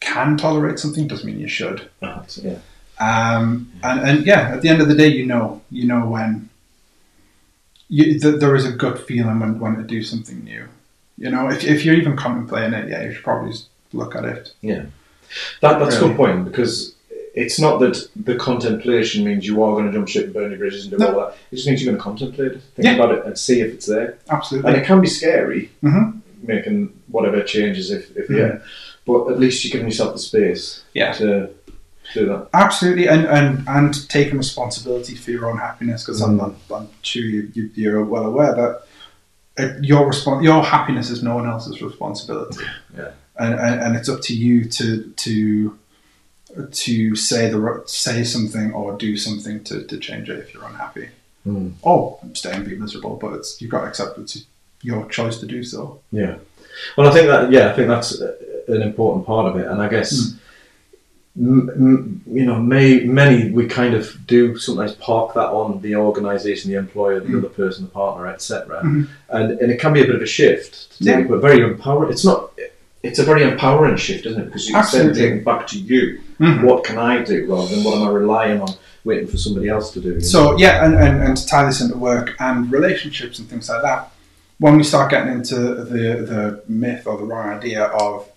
[0.00, 1.88] can tolerate something doesn't mean you should.
[2.02, 2.58] yeah.
[3.00, 6.48] Um, and, and yeah, at the end of the day, you know, you know when
[7.88, 10.66] you, th- there is a gut feeling when, when to do something new.
[11.18, 13.52] You know, if, if you're even contemplating it, yeah, you should probably
[13.92, 14.52] look at it.
[14.60, 14.86] Yeah.
[15.60, 16.10] That, that's a Really.
[16.10, 16.93] good point because
[17.34, 20.58] it's not that the contemplation means you are going to jump ship and burn your
[20.58, 21.06] bridges and do No.
[21.12, 21.36] all that.
[21.50, 22.94] It just means you're going to contemplate it, think Yeah.
[22.94, 24.16] about it, and see if it's there.
[24.30, 24.70] Absolutely.
[24.72, 26.20] And it can be scary Mhm.
[26.46, 28.38] making whatever changes if, if Mhm.
[28.38, 28.58] yeah.
[29.06, 31.12] But at least you're giving yourself the space Yeah.
[31.14, 31.50] to
[32.14, 32.48] do that.
[32.54, 36.54] Absolutely, and, and, and taking responsibility for your own happiness, because I'm, Mm.
[36.74, 38.80] I'm sure you, you, you're well aware that
[39.56, 42.64] uh, your respon your happiness is no one else's responsibility.
[42.96, 43.10] Yeah.
[43.38, 45.78] And, and, and it's up to you to to
[46.70, 51.08] to say the say something or do something to, to change it if you're unhappy.
[51.46, 51.72] Mm.
[51.82, 54.44] Or stay and be miserable, but it's you've got to accept it's
[54.82, 56.00] your choice to do so.
[56.12, 56.36] Yeah.
[56.96, 59.88] Well, I think that yeah, I think that's an important part of it, and I
[59.88, 60.34] guess.
[61.36, 65.96] M- m- you know, may, many we kind of do sometimes park that on the
[65.96, 67.38] organisation, the employer, the Mm.
[67.38, 68.80] other person, the partner, etc.
[68.84, 69.08] Mhm.
[69.30, 71.22] And and it can be a bit of a shift, to take Yeah.
[71.28, 72.12] but very empowering.
[72.12, 72.52] It's not.
[73.02, 74.44] It's a very empowering shift, isn't it?
[74.44, 75.14] Because you Absolutely.
[75.20, 76.20] sending back to you.
[76.38, 76.64] Mhm.
[76.64, 78.68] What can I do rather than what am I relying on
[79.04, 80.08] waiting for somebody else to do?
[80.08, 80.20] you know?
[80.20, 83.82] So yeah, and, and, and to tie this into work and relationships and things like
[83.82, 84.10] that,
[84.58, 88.28] when we start getting into the the myth or the wrong idea of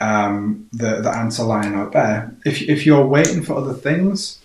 [0.00, 4.38] um, the the answer lying out there, if if you're waiting for other things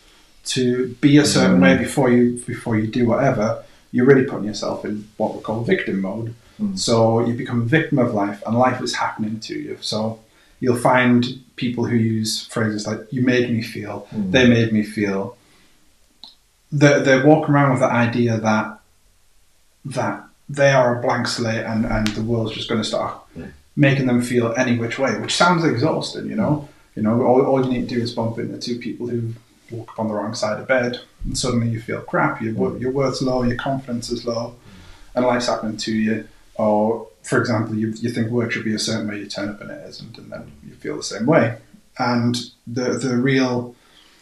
[0.43, 4.85] to be a certain way before you before you do whatever, you're really putting yourself
[4.85, 6.33] in what we call victim mode.
[6.59, 6.77] Mm.
[6.77, 9.77] So you become a victim of life, and life is happening to you.
[9.81, 10.19] So
[10.61, 11.25] you'll find
[11.57, 14.31] people who use phrases like "you made me feel," Mm.
[14.31, 15.35] "they made me feel."
[16.71, 18.79] They they walk around with the idea that
[19.83, 23.47] that they are a blank slate and, and the world's just going to start Yeah.
[23.75, 26.27] making them feel any which way, which sounds exhausting.
[26.27, 26.65] You know, hmm.
[26.95, 29.33] you know, all, all you need to do is bump into two people who
[29.71, 32.41] walk up on the wrong side of bed, and suddenly you feel crap.
[32.41, 32.81] Your wor- hmm.
[32.81, 35.17] your worth's low, your confidence is low, hmm.
[35.17, 36.27] and life's happening to you.
[36.55, 39.61] Or, for example, you, you think work should be a certain way, you turn up
[39.61, 41.57] and it isn't, and then you feel the same way.
[41.99, 42.35] And
[42.67, 43.75] the the real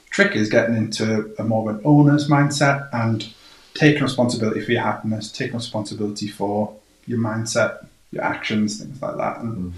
[0.10, 3.28] trick is getting into a more of an owner's mindset and
[3.76, 9.40] taking responsibility for your happiness, taking responsibility for your mindset, your actions, things like that.
[9.40, 9.74] And Mm.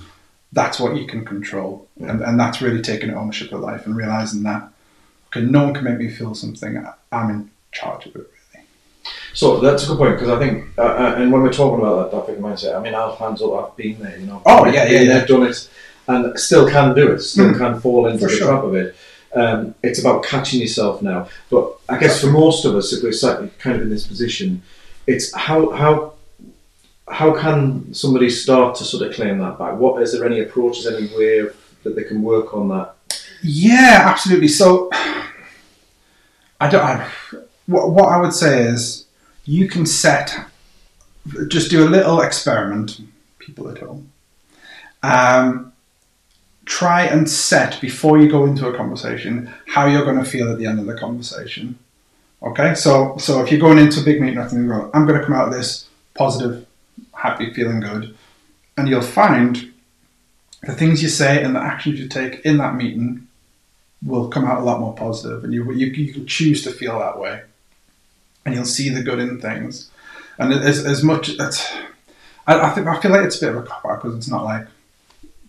[0.54, 1.88] that's what you can control.
[1.98, 2.12] Yeah.
[2.12, 4.70] And, and that's really taking ownership of life and realizing that,
[5.28, 6.84] okay, no one can make me feel something.
[7.12, 8.32] I'm in charge of it.
[9.34, 12.12] So that's a good point because I think, uh, uh, and when we're talking about
[12.12, 14.42] that, that big mindset, I mean, I've hands up, I've been there, you know.
[14.46, 15.26] Oh, I've yeah, yeah, yeah.
[15.26, 15.70] done it,
[16.08, 17.58] and still can do it, still Mm.
[17.58, 18.48] can fall into For the sure.
[18.48, 18.96] trap of it.
[19.34, 21.30] Um, it's about catching yourself now.
[21.50, 24.62] But I guess for most of us, if we're slightly kind of in this position,
[25.08, 26.14] it's how how
[27.08, 29.78] how can somebody start to sort of claim that back?
[29.78, 32.96] What is there any approaches, any way of, that they can work on that?
[33.42, 34.50] Yeah, absolutely.
[34.50, 34.90] So,
[36.60, 36.84] I don't.
[36.84, 37.10] I,
[37.68, 39.06] what, what I would say is,
[39.46, 40.36] you can set,
[41.48, 43.02] just do a little experiment,
[43.40, 44.12] people at home.
[45.04, 45.74] Um,
[46.66, 50.58] try and set before you go into a conversation how you're going to feel at
[50.58, 51.78] the end of the conversation.
[52.44, 55.26] Okay, so so if you're going into a big meeting, you go, I'm going to
[55.26, 56.66] come out of this positive,
[57.14, 58.16] happy, feeling good,
[58.78, 59.72] and you'll find
[60.64, 63.28] the things you say and the actions you take in that meeting
[64.04, 66.98] will come out a lot more positive, and you you, you can choose to feel
[67.00, 67.42] that way,
[68.46, 69.90] and you'll see the good in things,
[70.38, 71.68] and as as much as
[72.48, 74.28] I, I think I feel like it's a bit of a cop out because it's
[74.30, 74.68] not like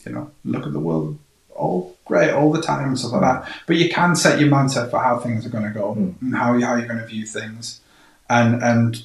[0.07, 1.19] you know look at the world
[1.55, 4.91] all great all the time and stuff like that, but you can set your mindset
[4.91, 6.15] for how things are going to go Mm.
[6.23, 7.81] and how you, how you're going to view things,
[8.29, 9.05] and and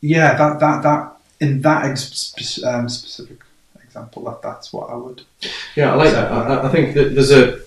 [0.00, 3.38] yeah, that that that in that ex- um, specific
[3.82, 5.22] example, that that's what I would.
[5.74, 6.30] Yeah, I like that.
[6.30, 7.60] I, I think that there's a,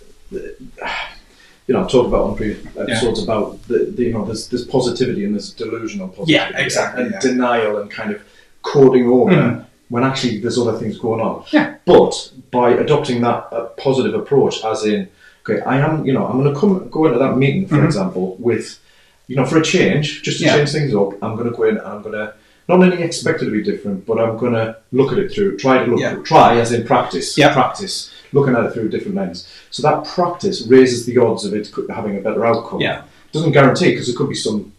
[1.68, 4.66] you know, I've talked about on previous episodes about the, the, you know, there's there's
[4.66, 6.34] positivity and there's delusional positivity.
[6.54, 7.20] Yeah, exactly, And yeah.
[7.20, 8.22] denial and kind of
[8.62, 9.66] coding over Mm.
[9.90, 11.44] when actually there's other things going on.
[11.52, 11.76] Yeah.
[11.86, 15.08] But by adopting that uh, positive approach, as in,
[15.48, 17.86] okay, I am, you know, I'm going to come go into that meeting, for Mhm.
[17.86, 18.80] example, with,
[19.28, 20.56] you know, for a change, just to Yeah.
[20.58, 21.12] change things up.
[21.22, 22.34] I'm going to go in and I'm going to.
[22.70, 25.58] Not only expect it to be different, but I'm going to look at it through,
[25.58, 26.16] try to look, Yeah.
[26.24, 27.52] try as in practice, Yeah.
[27.54, 29.48] practice, looking at it through a different lens.
[29.72, 32.82] So that practice raises the odds of it having a better outcome.
[32.82, 33.04] Yeah.
[33.32, 34.74] Doesn't guarantee because there could be some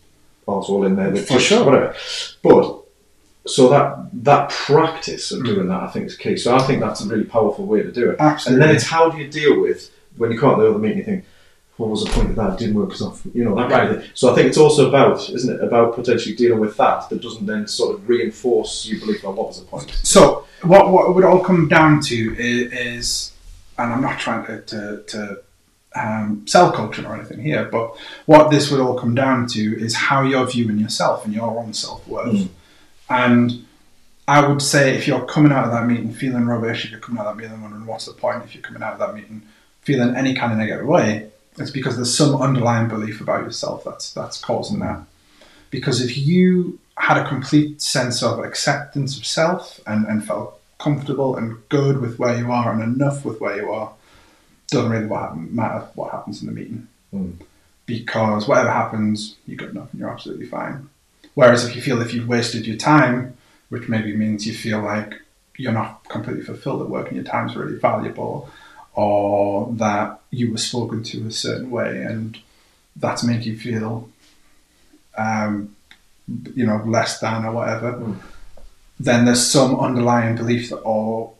[0.46, 1.64] arsehole in there that For sure.
[1.64, 1.94] whatever.
[2.42, 2.80] But
[3.46, 5.46] so that that practice of Mm.
[5.46, 6.36] doing that, I think, is key.
[6.36, 8.16] So I think that's a really powerful way to do it.
[8.18, 8.62] Absolutely.
[8.62, 11.04] And then it's how do you deal with when you out the other meeting, you
[11.04, 11.24] think,
[11.76, 12.52] what was the point of that?
[12.52, 14.10] It didn't work because you know that kind of thing.
[14.14, 17.46] So I think it's also about, isn't it, about potentially dealing with that that doesn't
[17.46, 19.90] then sort of reinforce your belief on what was the point.
[20.04, 23.32] So what what it would all come down to is, is
[23.78, 25.42] and I'm not trying to to, to
[25.94, 29.94] um, sell culture or anything here, but what this would all come down to is
[29.94, 32.34] how you're viewing yourself and your own self worth.
[32.34, 32.48] Mm.
[33.10, 33.66] And
[34.26, 37.20] I would say if you're coming out of that meeting feeling rubbish, if you're coming
[37.20, 39.42] out of that meeting wondering what's the point, if you're coming out of that meeting
[39.82, 44.12] feeling any kind of negative way, it's because there's some underlying belief about yourself that's
[44.12, 45.02] that's causing that.
[45.70, 51.36] Because if you had a complete sense of acceptance of self and, and felt comfortable
[51.36, 53.90] and good with where you are and enough with where you are,
[54.68, 56.86] doesn't really what happen, matter what happens in the meeting.
[57.12, 57.36] Mm.
[57.86, 60.88] Because whatever happens, you're good enough and you're absolutely fine.
[61.32, 63.36] Whereas if you feel if you've wasted your time,
[63.70, 65.14] which maybe means you feel like
[65.56, 68.50] you're not completely fulfilled at work and your time's really valuable,
[68.94, 72.38] or that you were spoken to a certain way and
[72.96, 74.08] that's made you feel,
[75.16, 75.74] um,
[76.54, 78.16] you know, less than or whatever, Mm.
[79.00, 81.32] Then there's some underlying belief that or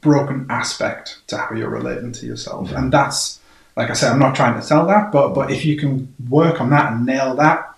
[0.00, 2.78] broken aspect to how you're relating to yourself, Yeah.
[2.78, 3.40] and that's
[3.76, 6.60] like I said, I'm not trying to sell that, but but if you can work
[6.60, 7.70] on that and nail that,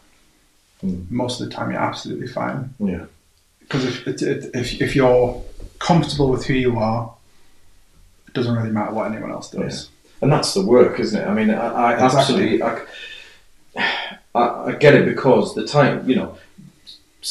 [0.85, 1.11] Mm.
[1.11, 2.75] most of the time you're absolutely fine.
[2.79, 3.07] Yeah.
[3.61, 5.43] Because if, it, it, if if you're
[5.79, 7.15] comfortable with who you are,
[8.29, 9.89] it doesn't really matter what anyone else does.
[10.21, 11.27] And that's the work, isn't it?
[11.27, 12.21] I mean, I, I Exactly.
[12.21, 12.83] absolutely, I,
[14.35, 16.37] I, I get it because the time, you know,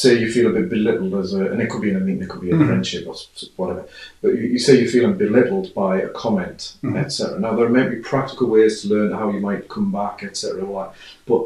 [0.02, 2.24] say you feel a bit belittled as a, and it could be in a meeting,
[2.24, 2.68] it could be a Mhm.
[2.68, 3.16] friendship or
[3.56, 3.84] whatever,
[4.22, 6.98] but you, you say you're feeling belittled by a comment, Mhm.
[7.04, 7.40] etc.
[7.40, 10.92] Now, there may be practical ways to learn how you might come back, etc.
[11.30, 11.44] But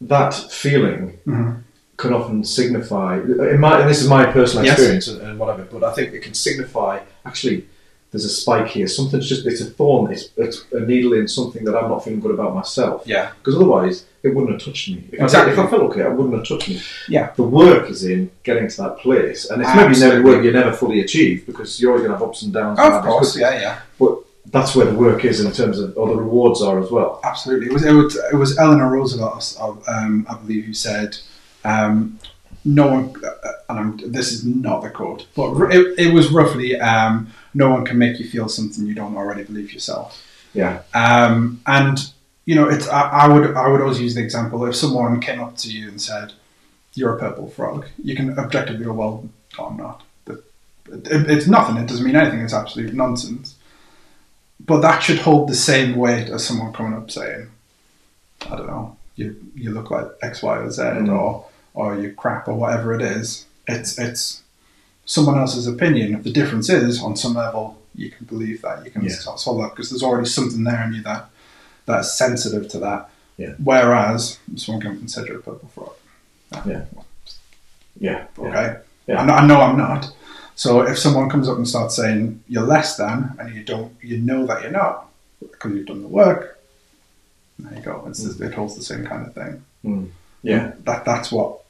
[0.00, 0.32] that
[0.64, 1.52] feeling Mhm.
[1.98, 3.10] can often signify,
[3.54, 4.74] in my, and this is my personal Yes.
[4.78, 6.92] experience and, and whatever, but I think it can signify
[7.26, 7.58] actually
[8.16, 8.88] there's a spike here.
[8.88, 12.20] Something's just, it's a thorn, it's, it's a needle in something that I'm not feeling
[12.20, 13.02] good about myself.
[13.04, 13.32] Yeah.
[13.38, 15.04] Because otherwise, it wouldn't have touched me.
[15.12, 15.50] If, Exactly.
[15.52, 16.80] I, if I felt okay, it wouldn't have touched me.
[17.08, 17.32] Yeah.
[17.36, 19.50] The work is in getting to that place.
[19.50, 20.30] And it's maybe never Absolutely.
[20.30, 22.78] work you never fully achieve because you're always going to have ups and downs.
[22.78, 23.62] and Of course, experiences.
[23.62, 24.18] yeah, yeah, But
[24.52, 27.20] That's where the work is in terms of, or the rewards are as well.
[27.24, 27.66] absolutely.
[27.66, 29.56] It was it was, it was Eleanor Roosevelt,
[29.88, 31.18] um, I believe, who said,
[31.64, 32.18] um,
[32.64, 36.78] "No one," uh, and I'm, this is not the quote, but it, it was roughly,
[36.80, 37.28] um,
[37.62, 40.08] "No one can make you feel something you don't already believe yourself."
[40.54, 40.74] Yeah.
[41.04, 41.96] Um, and
[42.48, 45.40] you know, it's I, I would I would always use the example if someone came
[45.46, 46.32] up to you and said,
[46.94, 49.28] "You're a purple frog," you can objectively go, "Well,
[49.58, 51.76] no, I'm not." It, it's nothing.
[51.78, 52.40] It doesn't mean anything.
[52.40, 53.56] It's absolute nonsense.
[54.64, 57.48] But that should hold the same weight as someone coming up saying,
[58.50, 61.12] "I don't know, you you look like X, Y, or Z, Mm.
[61.18, 64.42] or or you crap, or whatever it is." It's it's
[65.06, 66.20] someone else's opinion.
[66.22, 69.14] The difference is, on some level, you can believe that, you can Yeah.
[69.14, 71.30] sort of swallow that because there's already something there in you that
[71.86, 73.08] that's sensitive to that.
[73.38, 73.54] Yeah.
[73.62, 75.92] Whereas someone can consider a purple frog.
[76.66, 76.84] Yeah.
[77.98, 78.24] Yeah.
[78.38, 78.76] Okay.
[79.06, 79.20] Yeah.
[79.22, 80.12] I, know, I know I'm not.
[80.56, 84.18] So if someone comes up and starts saying you're less than, and you don't, you
[84.18, 85.08] know that you're not
[85.40, 86.58] because you've done the work.
[87.58, 88.04] There you go.
[88.08, 89.62] It's it holds the same kind of thing.
[89.84, 90.10] Mm.
[90.42, 90.72] Yeah.
[90.84, 91.60] That that's what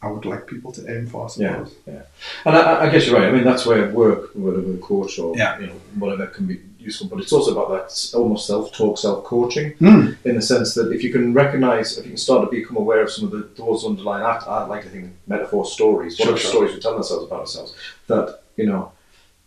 [0.00, 1.22] I would like people to aim for.
[1.22, 1.74] I Yeah, suppose.
[1.86, 2.02] yeah,
[2.46, 3.28] and I, I guess you're right.
[3.28, 5.58] I mean, that's where work, whether with a coach or Yeah.
[5.60, 7.08] you know whatever can be useful.
[7.08, 10.16] But it's also about that almost self-talk, self-coaching, Mm.
[10.24, 13.02] in the sense that if you can recognise, if you can start to become aware
[13.02, 16.38] of some of the those underlying act, I like to think metaphor stories, Sure, whatever
[16.40, 16.50] sure.
[16.52, 17.74] stories we tell ourselves about ourselves,
[18.06, 18.26] that
[18.56, 18.92] you know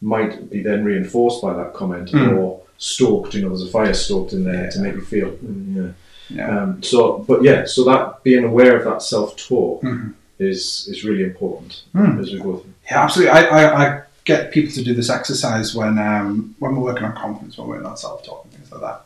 [0.01, 2.37] might be then reinforced by that comment Mm.
[2.37, 3.33] or stoked.
[3.35, 5.29] You know, there's a fire stoked in there to make you feel.
[5.29, 5.91] "Mm, yeah.
[6.37, 6.47] Yeah.
[6.63, 10.13] Um, so, but yeah, so that being aware of that self-talk Mhm.
[10.41, 12.19] Is is really important Mm.
[12.19, 12.73] as we go through.
[12.89, 13.31] Yeah, absolutely.
[13.31, 17.15] I, I, I get people to do this exercise when um, when we're working on
[17.15, 19.01] confidence, when we're on self-talk and things like that.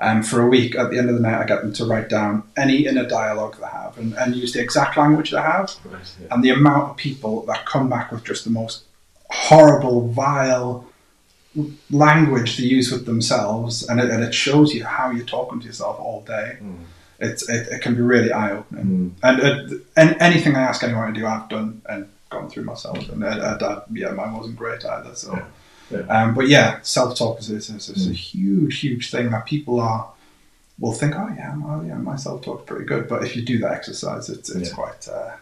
[0.00, 2.08] Um, for a week, at the end of the night, I get them to write
[2.08, 5.74] down any inner dialogue they have and, and use the exact language they have.
[5.84, 6.00] Right.
[6.20, 6.28] Yeah.
[6.30, 8.84] And the amount of people that come back with just the most
[9.28, 10.86] horrible, vile
[11.90, 15.66] language to use with themselves, and it, and it shows you how you're talking to
[15.66, 16.58] yourself all day.
[16.62, 16.84] Mm.
[17.18, 18.86] It's, it, it can be really eye-opening.
[18.86, 19.12] Mm.
[19.22, 19.40] And,
[19.72, 23.08] uh, and anything I ask anyone to do, I've done and gone through myself.
[23.08, 25.14] And uh, uh, that, yeah, mine wasn't great either.
[25.14, 25.44] So, Yeah.
[25.90, 26.00] Yeah.
[26.00, 28.14] Um, but yeah, self-talk is, is, is, is a Mm.
[28.14, 30.10] huge, huge thing that people are
[30.78, 33.08] will think, oh yeah, oh yeah, my self-talk's pretty good.
[33.08, 34.74] But if you do that exercise, it's it's Yeah.
[34.76, 35.32] quite uh,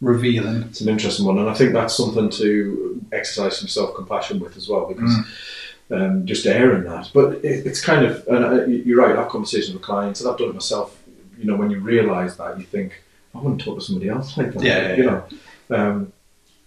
[0.00, 0.62] revealing.
[0.62, 4.68] It's an interesting one, and I think that's something to exercise some self-compassion with as
[4.68, 5.14] well, because
[5.90, 7.10] um, just airing that.
[7.14, 9.16] But it, it's kind of, and uh, you- you're right.
[9.16, 11.00] I've conversations with clients, and I've done it myself.
[11.38, 13.02] You know, when you realise that, you think,
[13.34, 14.62] I want to talk to somebody else like that.
[14.62, 15.24] Yeah, yeah, you know,
[15.70, 16.12] um,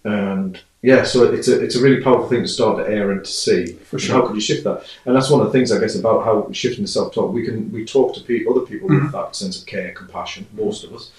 [0.04, 3.22] and yeah, so it's a it's a really powerful thing to start to air and
[3.24, 3.72] to see.
[3.72, 4.14] For sure.
[4.16, 4.84] How could you shift that?
[5.04, 7.32] And that's one of the things I guess about how shifting the self-talk.
[7.32, 9.04] We can we talk to pe- other people Mm-hmm.
[9.06, 10.46] with that sense of care, compassion.
[10.54, 11.10] Most of us.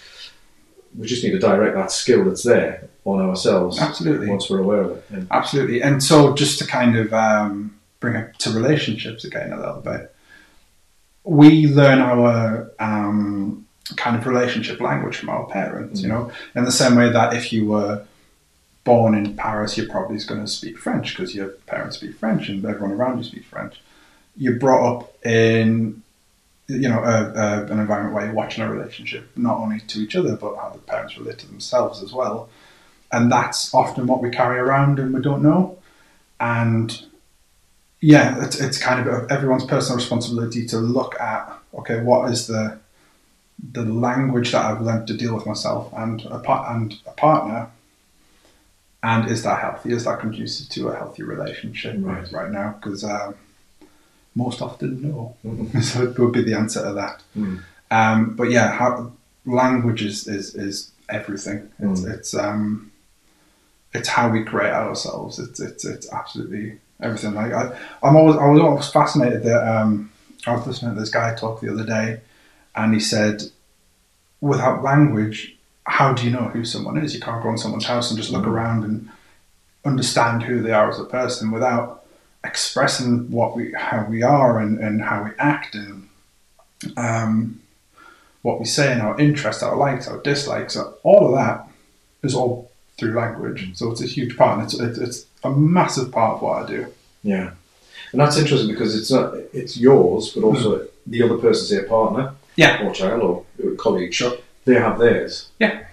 [0.97, 4.27] We just need to direct that skill that's there on ourselves Absolutely.
[4.27, 5.05] once we're aware of it.
[5.09, 5.81] And, Absolutely.
[5.81, 10.13] And so, just to kind of um, bring it to relationships again a little bit,
[11.23, 16.71] we learn our um, kind of relationship language from our parents, you know, in the
[16.71, 18.03] same way that if you were
[18.83, 22.65] born in Paris, you're probably going to speak French because your parents speak French and
[22.65, 23.79] everyone around you speaks French.
[24.35, 26.01] You're brought up in
[26.67, 30.15] you know, a, a, an environment where you're watching a relationship, not only to each
[30.15, 32.49] other, but how the parents relate to themselves as well.
[33.11, 35.77] And that's often what we carry around and we don't know.
[36.39, 37.05] And
[38.01, 42.79] yeah, it's, it's kind of everyone's personal responsibility to look at, okay, what is the
[43.73, 47.69] the language that I've learned to deal with myself and a, par- and a partner,
[49.03, 49.93] and is that healthy?
[49.93, 52.31] Is that conducive to a healthy relationship Right.
[52.31, 52.75] right, now?
[52.81, 53.35] Because um,
[54.35, 55.35] most often, no.
[55.45, 55.83] Mhm.
[55.89, 57.21] so it would be the answer to that.
[57.37, 57.61] Mm.
[57.91, 59.11] Um, but yeah, how,
[59.45, 61.69] language is, is, is everything.
[61.79, 62.13] It's Mm.
[62.13, 62.91] it's um,
[63.93, 65.37] it's how we create ourselves.
[65.37, 67.33] It's it's it's absolutely everything.
[67.33, 70.11] Like I, I'm always I was always fascinated that um,
[70.45, 72.21] I was listening to this guy talk the other day,
[72.75, 73.43] and he said,
[74.39, 77.13] without language, how do you know who someone is?
[77.13, 78.53] You can't go in someone's house and just look Mm.
[78.53, 79.09] around and
[79.83, 82.05] understand who they are as a person without
[82.43, 86.07] expressing what we how we are and, and how we act and
[86.97, 87.59] um,
[88.41, 91.67] what we say and our interests, our likes, our dislikes, all of that
[92.23, 92.70] is all
[93.01, 93.71] through language.
[93.73, 96.67] So it's a huge part, and it's, it's, it's a massive part of what I
[96.67, 96.85] do.
[97.23, 97.51] Yeah,
[98.11, 101.89] and that's interesting because it's not it's yours, but also the other person, say a
[101.89, 102.33] partner.
[102.57, 102.85] Yeah.
[102.85, 104.33] or child, or colleague, Sure.
[104.65, 105.49] they have theirs.
[105.59, 105.85] Yeah.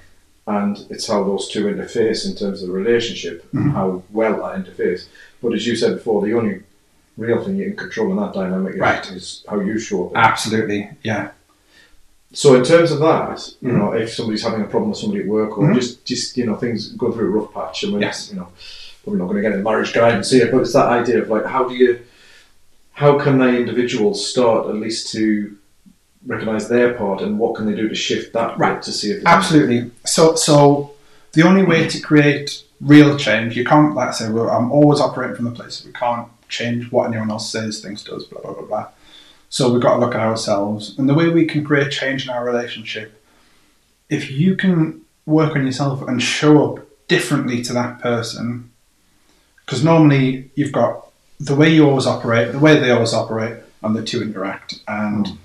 [0.47, 3.73] And it's how those two interface in terms of the relationship, Mhm.
[3.73, 5.07] how well that interface.
[5.41, 6.63] But as you said before, the only
[7.17, 9.11] real thing you can control in that dynamic is, Right.
[9.13, 10.13] is how you show up.
[10.17, 11.29] Absolutely, yeah.
[12.33, 15.29] So in terms of that, you know, if somebody's having a problem with somebody at
[15.29, 15.75] work or Mhm.
[15.75, 18.29] just, just you know, things going through a rough patch, I mean, Yes.
[18.31, 18.49] you know,
[19.03, 21.47] probably not going to get into marriage guidance here, but it's that idea of like,
[21.47, 22.01] how do you,
[22.93, 25.53] how can they individuals start at least to
[26.27, 28.83] recognise their part and what can they do to shift that Right.
[28.83, 29.91] to see if Absolutely.
[30.05, 30.91] So, so
[31.33, 35.37] the only way to create real change, you can't, like I say, I'm always operating
[35.37, 38.53] from the place that we can't change what anyone else says, things does, blah, blah,
[38.53, 38.87] blah, blah.
[39.51, 40.99] So we've got to look at ourselves.
[40.99, 43.23] And the way we can create change in our relationship,
[44.09, 48.71] if you can work on yourself and show up differently to that person,
[49.65, 51.07] because normally you've got
[51.41, 54.81] the way you always operate, the way they always operate, and the two interact.
[54.89, 55.39] And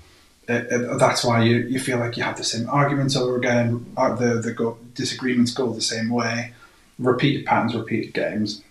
[0.48, 3.86] it, it, that's why you, you feel like you have the same arguments over again.
[3.96, 6.52] uh, The the go, disagreements go the same way.
[6.98, 8.62] Repeated patterns, repeated games,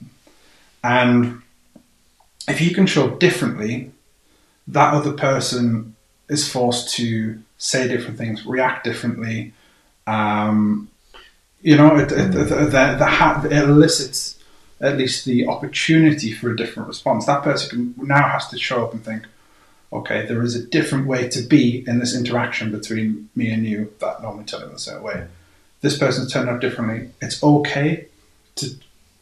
[0.82, 1.42] and
[2.48, 3.92] if you can show differently,
[4.68, 5.96] that other person
[6.30, 9.54] is forced to say different things, react differently.
[10.08, 10.90] Um,
[11.62, 12.66] you know, it, it, the, the,
[13.00, 14.40] the ha- it elicits
[14.82, 17.26] at least the opportunity for a different response.
[17.26, 19.26] That person can, now has to show up and think,
[19.92, 23.94] okay, there is a different way to be in this interaction between me and you
[24.00, 25.28] that normally turn out a certain way.
[25.82, 27.10] This person's turned out differently.
[27.22, 28.08] It's okay
[28.56, 28.72] to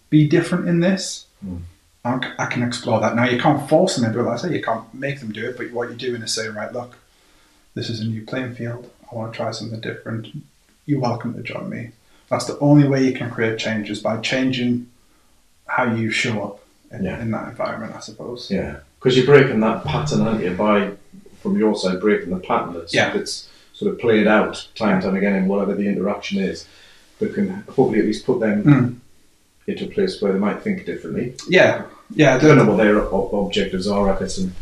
[0.09, 1.25] be different in this.
[1.45, 1.61] Mm.
[2.04, 3.16] I, I can explore that.
[3.16, 5.47] Now, you can't force them into it, like I say, you can't make them do
[5.49, 6.97] it, but what you're doing is saying, right, look,
[7.76, 8.89] this is a new playing field.
[9.12, 10.28] I want to try something different.
[10.86, 11.91] You're welcome to join me.
[12.30, 14.88] That's the only way you can create changes by changing
[15.68, 16.60] how you show up
[16.91, 17.22] in, Yeah.
[17.22, 18.49] in that environment, I suppose.
[18.49, 20.52] Yeah, because you're breaking that pattern, aren't you?
[20.52, 20.91] By
[21.41, 23.14] from your side, breaking the pattern that's Yeah.
[23.14, 26.66] that's sort of played out time and time again in whatever the interaction is,
[27.20, 28.95] that can hopefully at least put them Mm.
[29.72, 31.36] Into a place where they might think differently.
[31.47, 32.36] Yeah, yeah.
[32.36, 34.53] I don't know what their ob- objectives are, I guess, in,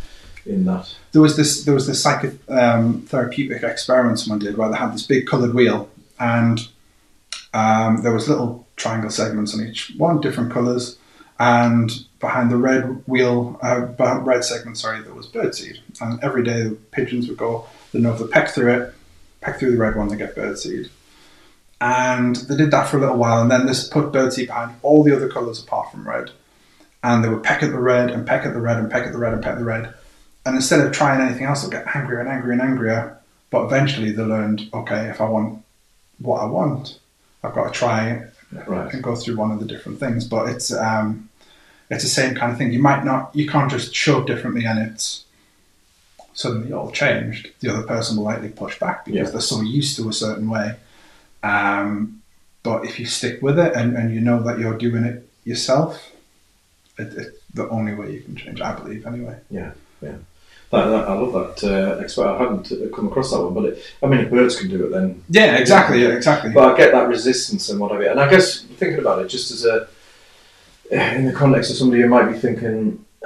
[0.46, 0.94] in that.
[1.12, 5.28] there was this there was this psychotherapeutic experiment someone did where they had this big
[5.28, 5.90] coloured wheel
[6.20, 6.68] and
[7.54, 10.98] um, there was little triangle segments on each one, different colours,
[11.40, 13.88] and behind the red wheel, uh,
[14.22, 15.80] red segment, sorry, there was birdseed.
[16.02, 18.94] And every day the pigeons would go, they'd know if they peck through it,
[19.42, 20.90] peck through the red one, they get birdseed.
[21.82, 25.04] And they did that for a little while, and then this put birdseed behind all
[25.04, 26.32] the other colours apart from red.
[27.04, 29.14] And they would peck at the red, and peck at the red, and peck at
[29.14, 29.94] the red, and peck at the red.
[30.46, 33.18] And instead of trying anything else, they'll get angrier and angrier and angrier.
[33.50, 35.64] But eventually they learned, okay, if I want
[36.20, 37.00] what I want,
[37.44, 38.24] I've got to try
[38.68, 38.92] Right.
[38.94, 40.26] and go through one of the different things.
[40.28, 41.30] But it's um,
[41.90, 42.74] it's the same kind of thing.
[42.74, 45.24] You might not, you can't just show differently and it's
[46.34, 47.50] suddenly all changed.
[47.60, 49.32] The other person will likely push back because Yeah.
[49.32, 50.76] they're so used to a certain way.
[51.44, 52.22] Um,
[52.64, 56.12] but if you stick with it and, and you know that you're doing it yourself,
[56.98, 58.62] it, it's the only way you can change.
[58.62, 59.38] I believe anyway.
[59.50, 59.72] Yeah,
[60.02, 60.16] yeah.
[60.72, 62.28] That, that, I love that uh, expert.
[62.28, 64.86] I hadn't uh, come across that one, but it, I mean, if birds can do
[64.86, 65.24] it, then.
[65.30, 66.04] Yeah, exactly.
[66.04, 66.52] Yeah, exactly.
[66.52, 68.12] But I get that resistance and what have you.
[68.12, 69.88] And I guess thinking about it, just as a
[70.92, 73.04] in the context of somebody who might be thinking,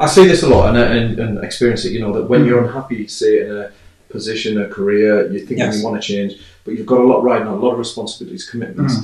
[0.00, 1.92] I see this a lot and, and, and experience it.
[1.92, 3.72] You know that when you're unhappy, say in a
[4.10, 5.78] position, a career, you're thinking Yes.
[5.78, 8.48] you want to change, but you've got a lot riding on, a lot of responsibilities,
[8.48, 8.94] commitments.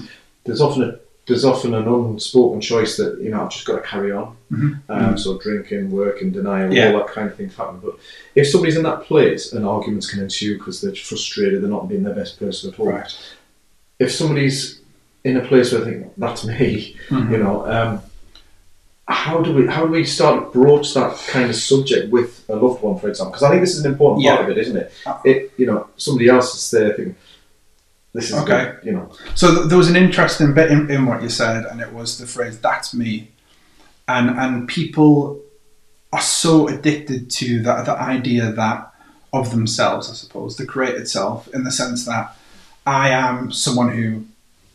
[0.45, 3.81] There's often a there's often an unspoken choice that you know I've just got to
[3.89, 4.37] carry on.
[4.53, 4.81] Mhm.
[4.91, 6.93] Um, so drinking, working, denial, Yeah.
[6.93, 7.81] all that kind of things happen.
[7.83, 7.95] But
[8.35, 12.03] if somebody's in that place and arguments can ensue because they're frustrated, they're not being
[12.03, 12.89] their best person at all.
[12.89, 13.11] right.
[13.99, 14.81] If somebody's
[15.25, 17.31] in a place where they think that's me, Mhm.
[17.31, 18.01] you know, um,
[19.09, 22.57] how do we how do we start to broach that kind of subject with a
[22.57, 23.33] loved one, for example?
[23.33, 24.93] Because I think this is an important part of it, isn't it?
[25.07, 27.17] Uh, It you know somebody else is there thinking
[28.15, 28.65] this is Okay.
[28.65, 29.13] good, you know.
[29.35, 32.19] So th- there was an interesting bit in, in what you said, and it was
[32.19, 33.31] the phrase "that's me,"
[34.09, 35.41] and and people
[36.13, 38.93] are so addicted to that the idea that
[39.33, 42.37] of themselves, I suppose, the created self, in the sense that
[42.87, 44.25] I am someone who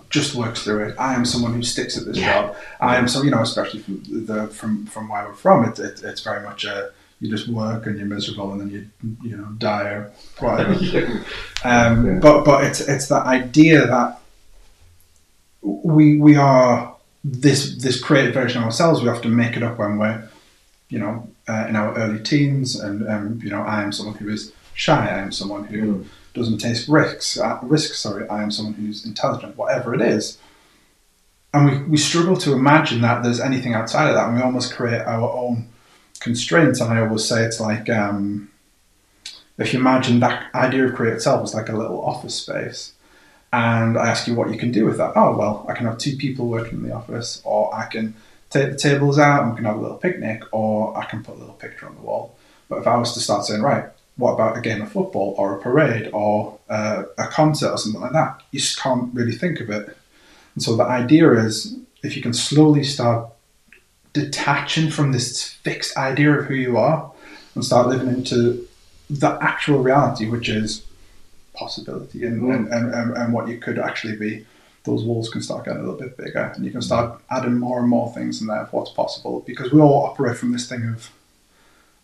[0.10, 0.96] just works through it.
[1.00, 2.34] I am someone who sticks at this Yeah.
[2.42, 2.56] job.
[2.82, 6.02] I am so you know, especially from the from from where we're from, it, it,
[6.04, 8.86] it's very much a you just work and you're miserable and then you
[9.30, 10.74] you know die or whatever.
[11.64, 12.20] Um, Yeah.
[12.22, 14.22] But but it's it's that idea that
[15.62, 19.02] we we are this this created version of ourselves.
[19.02, 20.24] We have to make it up when we're
[20.90, 24.30] you know uh, in our early teens, and um, you know I am someone who
[24.30, 25.08] is shy.
[25.10, 26.06] I am someone who Mm.
[26.34, 27.38] doesn't take risks.
[27.40, 28.28] Uh, risks, sorry.
[28.30, 29.58] I am someone who's intelligent.
[29.58, 30.38] Whatever it is.
[31.54, 34.74] And we, we struggle to imagine that there's anything outside of that, and we almost
[34.76, 35.68] create our own
[36.20, 36.82] constraints.
[36.82, 38.52] And I always say it's like um,
[39.58, 42.94] if you imagine that idea of create itself as like a little office space,
[43.52, 45.14] and I ask you what you can do with that.
[45.16, 48.14] Oh well, I can have two people working in the office, or I can
[48.50, 51.36] take the tables out and we can have a little picnic, or I can put
[51.36, 52.36] a little picture on the wall.
[52.68, 53.86] But if I was to start saying, right,
[54.18, 58.02] what about a game of football, or a parade, or uh, a concert, or something
[58.02, 59.98] like that, you just can't really think of it.
[60.54, 63.30] And so the idea is, if you can slowly start
[64.14, 67.12] detaching from this fixed idea of who you are
[67.56, 68.68] and start living into
[69.10, 70.84] the actual reality, which is
[71.54, 72.72] possibility and, Mm.
[72.72, 74.46] and, and, and, what you could actually be,
[74.86, 77.80] those walls can start getting a little bit bigger and you can start adding more
[77.80, 80.84] and more things in there of what's possible because we all operate from this thing
[80.88, 81.10] of,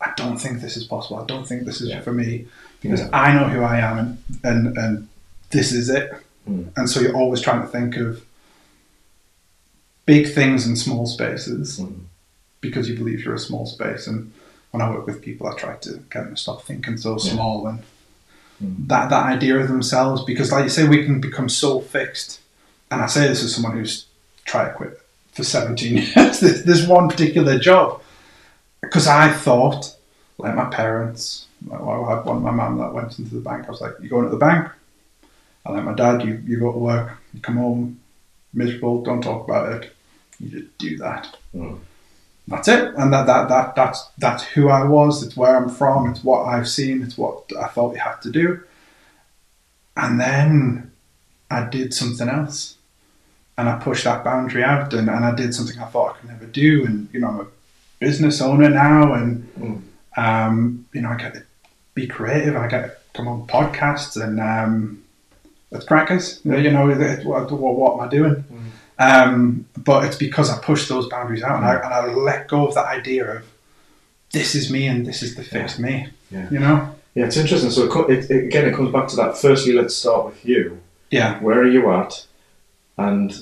[0.01, 1.17] I don't think this is possible.
[1.17, 2.01] I don't think this is Yeah.
[2.01, 2.47] for me
[2.81, 3.09] because Yeah.
[3.13, 5.07] I know who I am and, and, and
[5.51, 6.11] this is it.
[6.49, 6.67] Mm.
[6.75, 8.21] And so you're always trying to think of
[10.05, 12.01] big things in small spaces Mm.
[12.61, 14.07] because you believe you're a small space.
[14.07, 14.31] And
[14.71, 17.31] when I work with people, I try to get them to stop thinking so Yeah.
[17.33, 17.79] small and
[18.63, 18.87] Mm.
[18.87, 20.23] that that idea of themselves.
[20.23, 22.39] Because, like you say, we can become so fixed.
[22.91, 24.05] And I say this as someone who's
[24.45, 24.99] tried to quit
[25.33, 26.39] for 17 years.
[26.39, 28.01] this, this one particular job,
[28.81, 29.95] because I thought,
[30.37, 33.65] like my parents, like, well, I had one, my mum that went into the bank.
[33.67, 34.69] I was like, you going to the bank?
[35.65, 37.99] I like my dad, you, you go to work, you come home
[38.53, 39.94] miserable, don't talk about it.
[40.39, 41.35] You just do that.
[41.55, 41.79] Mm.
[42.47, 42.93] That's it.
[42.95, 46.43] And that, that, that that's that's who I was, it's where I'm from, it's what
[46.45, 48.61] I've seen, it's what I thought you had to do.
[49.97, 50.91] And then
[51.49, 52.75] I did something else.
[53.57, 56.29] And I pushed that boundary out and, and I did something I thought I could
[56.29, 56.85] never do.
[56.85, 57.47] And, you know, I'm a
[57.99, 59.81] business owner now and, Mm.
[60.17, 61.43] um, you know, I get to
[61.93, 62.57] be creative.
[62.57, 65.01] I get to come on podcasts and um,
[65.71, 66.41] with crackers.
[66.43, 66.87] You know,
[67.23, 68.43] what, what, what am I doing?
[68.97, 72.67] Um, but it's because I pushed those boundaries out and I, and I let go
[72.67, 73.43] of that idea of
[74.31, 76.07] this is me and this is the fixed me.
[76.31, 76.49] Yeah.
[76.49, 76.95] You know?
[77.13, 77.71] Yeah, it's interesting.
[77.71, 79.37] So it, it, again, it comes back to that.
[79.37, 80.81] Firstly, let's start with you.
[81.11, 81.39] Yeah.
[81.39, 82.25] Where are you at?
[82.97, 83.33] And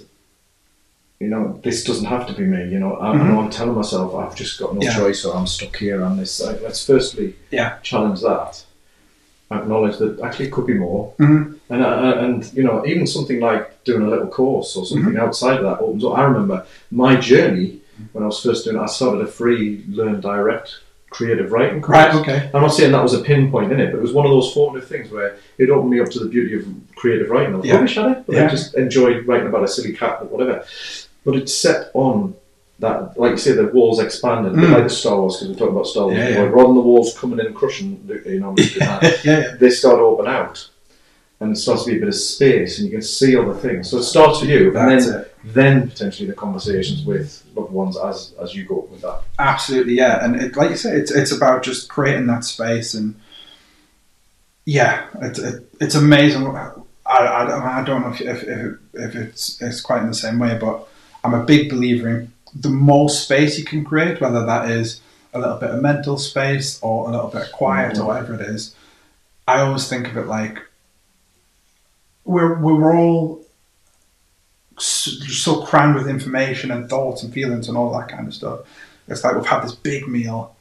[1.20, 2.70] you know, this doesn't have to be me.
[2.70, 4.94] You know, I, I know I'm telling myself I've just got no Yeah.
[4.96, 6.42] choice, or I'm stuck here on this.
[6.42, 7.78] Like, let's firstly Yeah.
[7.82, 8.64] challenge that.
[9.62, 11.56] Acknowledge that actually it could be more, Mhm.
[11.70, 15.20] and uh, and you know, even something like doing a little course or something Mm-hmm.
[15.26, 16.18] outside of that opens up.
[16.18, 17.80] I remember my journey
[18.14, 18.78] when I was first doing.
[18.78, 20.80] it, I started a free Learn Direct
[21.10, 21.96] creative writing course.
[21.98, 22.50] Right, okay.
[22.54, 24.52] I'm not saying that was a pinpoint in it, but it was one of those
[24.52, 27.54] formative things where it opened me up to the beauty of creative writing.
[27.54, 27.76] I was Yeah.
[27.76, 30.64] rubbish at it, but I just enjoyed writing about a silly cat or whatever.
[31.24, 32.34] But it set on
[32.84, 34.72] that, like you say, the walls expanding, a Mm.
[34.74, 36.18] like the Star Wars, because we talked about Star Wars.
[36.18, 36.44] Yeah, before.
[36.46, 36.50] yeah.
[36.52, 37.90] Rather than the walls coming in and crushing,
[38.26, 39.56] you know, Luke that, yeah, yeah.
[39.60, 40.70] they start to open out.
[41.40, 43.90] And it starts to be a bit of space, and you can see other things.
[43.90, 45.36] So it starts with you, and That's then it.
[45.60, 49.20] then potentially the conversations with loved ones as as you go with that.
[49.40, 50.24] Absolutely, yeah.
[50.24, 53.16] And it, like you say, it's it's about just creating that space and
[54.66, 56.46] yeah, it's it, it's amazing.
[56.48, 56.72] I,
[57.06, 60.58] I, I don't know if, if, if, if it's it's quite in the same way,
[60.60, 60.88] but
[61.24, 65.02] I'm a big believer in the more space you can create, whether that is
[65.34, 68.08] a little bit of mental space or a little bit of quiet or mm-hmm.
[68.08, 68.76] whatever it is.
[69.48, 70.60] I always think of it like
[72.24, 73.44] we're we're all
[74.78, 78.62] so, so crammed with information and thoughts and feelings and all that kind of stuff.
[79.08, 80.56] It's like we've had this big meal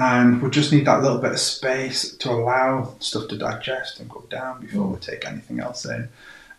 [0.00, 4.08] and we just need that little bit of space to allow stuff to digest and
[4.08, 6.08] go down before we take anything else in.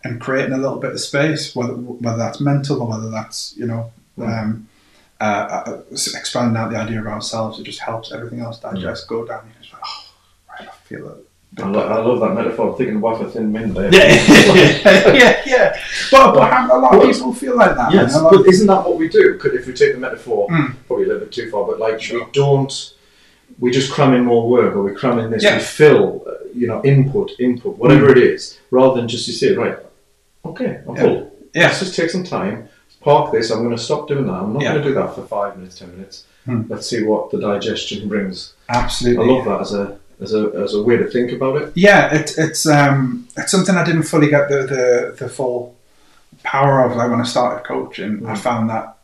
[0.03, 3.67] And creating a little bit of space, whether whether that's mental or whether that's you
[3.67, 3.91] know
[4.23, 4.67] um,
[5.19, 9.25] uh, uh, expanding out the idea of ourselves, it just helps everything else digest, go
[9.25, 9.43] down.
[9.53, 10.03] You're just like, oh,
[10.59, 11.17] right, I feel it.
[11.61, 12.77] I, lo- I love that metaphor.
[12.77, 13.91] Thinking wafer thin mint there.
[13.93, 15.79] Yeah, yeah, yeah.
[16.09, 17.91] But, but how- a lot of people feel like that.
[17.93, 18.21] Yes, man.
[18.21, 19.37] A lot but of- isn't that what we do?
[19.37, 20.75] Could, if we take the metaphor Mm.
[20.87, 22.23] probably a little bit too far, but like Sure.
[22.25, 22.93] we don't,
[23.59, 25.57] we just cram in more work or we cram in this, Yeah.
[25.57, 29.53] we fill, uh, you know, input, input, whatever it is, rather than just you say,
[29.53, 29.77] right,
[30.45, 31.01] okay, I'm Yeah.
[31.01, 31.31] full.
[31.53, 31.63] Yeah.
[31.67, 32.69] Let's just take some time,
[33.01, 34.33] park this, I'm going to stop doing that.
[34.33, 34.71] I'm not Yeah.
[34.73, 36.23] going to do that for five minutes, ten minutes.
[36.45, 36.61] Hmm.
[36.69, 38.53] Let's see what the digestion brings.
[38.69, 41.71] Absolutely, I love that as a, as a, as a way to think about it.
[41.75, 45.75] Yeah, it, it's um, it's something I didn't fully get the, the, the full
[46.43, 46.95] power of.
[46.95, 48.37] Like when I started coaching, I Mm.
[48.39, 48.97] found that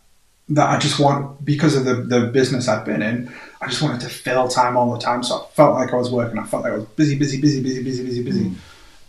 [0.49, 3.29] that I just want because of the, the business I'd been in,
[3.61, 5.21] I just wanted to fill time all the time.
[5.21, 6.39] So I felt like I was working.
[6.39, 8.45] I felt like I was busy, busy, busy, busy, busy, busy, busy.
[8.45, 8.55] Mm.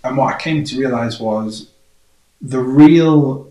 [0.04, 1.70] And what I came to realize was
[2.42, 3.50] the real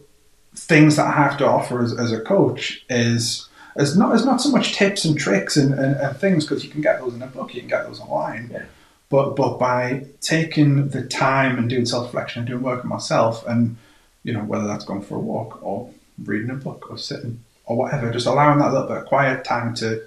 [0.58, 4.41] things that I have to offer as, as a coach is is not is not
[4.41, 7.22] so much tips and tricks and, and, and things because you can get those in
[7.22, 8.49] a book, you can get those online.
[8.51, 8.66] Yeah.
[9.10, 13.45] But but by taking the time and doing self reflection and doing work on myself
[13.47, 13.78] and
[14.24, 15.91] you know whether that's going for a walk or
[16.24, 19.76] reading a book or sitting or whatever, just allowing that little bit of quiet time
[19.76, 20.01] to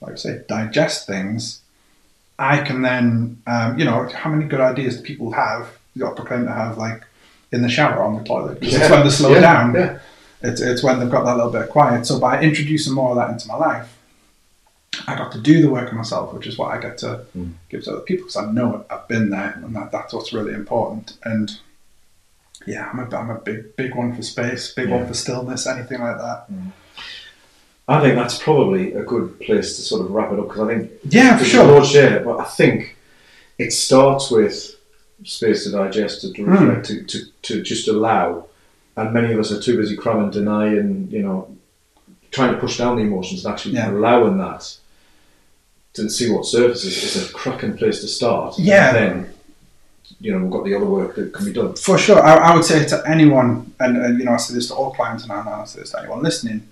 [0.00, 1.60] like I say digest things.
[2.38, 5.76] I can then um, you know how many good ideas do people have?
[5.94, 7.02] You got proclaim to have like
[7.52, 9.74] in the shower on the toilet because it's when they slow Yeah, down.
[9.74, 9.98] yeah.
[10.42, 12.06] It's, it's when they've got that little bit of quiet.
[12.06, 13.96] So by introducing more of that into my life,
[15.06, 17.52] I got to do the work myself, which is what I get to Mm.
[17.70, 18.86] give to other people because I know it.
[18.92, 21.14] I've been there, and that, that's what's really important.
[21.24, 21.50] And
[22.66, 26.00] yeah, I'm a, I'm a big big one for space, big one for stillness, anything
[26.00, 26.46] like that.
[27.88, 30.74] I think that's probably a good place to sort of wrap it up because I
[30.74, 31.64] think Yeah, for sure.
[31.66, 32.96] broad share, but I think
[33.58, 34.74] it starts with
[35.24, 36.50] space to digest, to, to Hmm.
[36.52, 38.46] reflect, to, to, to just allow.
[38.96, 41.54] And many of us are too busy cramming, denying, you know,
[42.30, 43.90] trying to push down the emotions and actually Yeah.
[43.90, 44.76] allowing that
[45.94, 48.58] to see what surfaces is a cracking place to start.
[48.58, 48.88] Yeah.
[48.88, 49.34] And then,
[50.20, 51.74] you know, we've got the other work that can be done.
[51.74, 54.68] For sure, I, I would say to anyone, and, and you know, I say this
[54.68, 56.66] to all clients, and I I say this to anyone listening: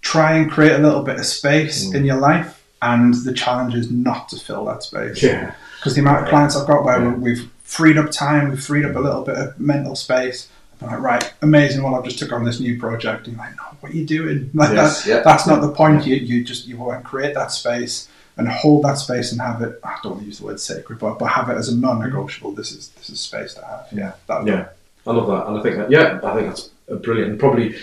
[0.00, 1.94] try and create a little bit of space Mm.
[1.96, 5.22] in your life, and the challenge is not to fill that space.
[5.22, 5.54] Yeah.
[5.78, 7.14] because the amount of clients I've got where Yeah.
[7.14, 10.48] we've freed up time, we've freed up a little bit of mental space,
[10.82, 11.82] I'm like, right, amazing.
[11.82, 13.26] Well, I've just took on this new project.
[13.26, 14.50] And you're like, no, what are you doing?
[14.54, 15.20] Like Yes, that, yeah.
[15.20, 16.06] that's not the point.
[16.06, 19.62] You you just you want to create that space and hold that space and have
[19.62, 19.80] it.
[19.84, 22.52] I don't want to use the word sacred, but but have it as a non-negotiable.
[22.52, 23.86] This is this is space to have.
[23.92, 24.68] Yeah, that, Yeah,
[25.06, 27.30] I love that, and I think that yeah, I think that's a brilliant.
[27.32, 27.74] And probably,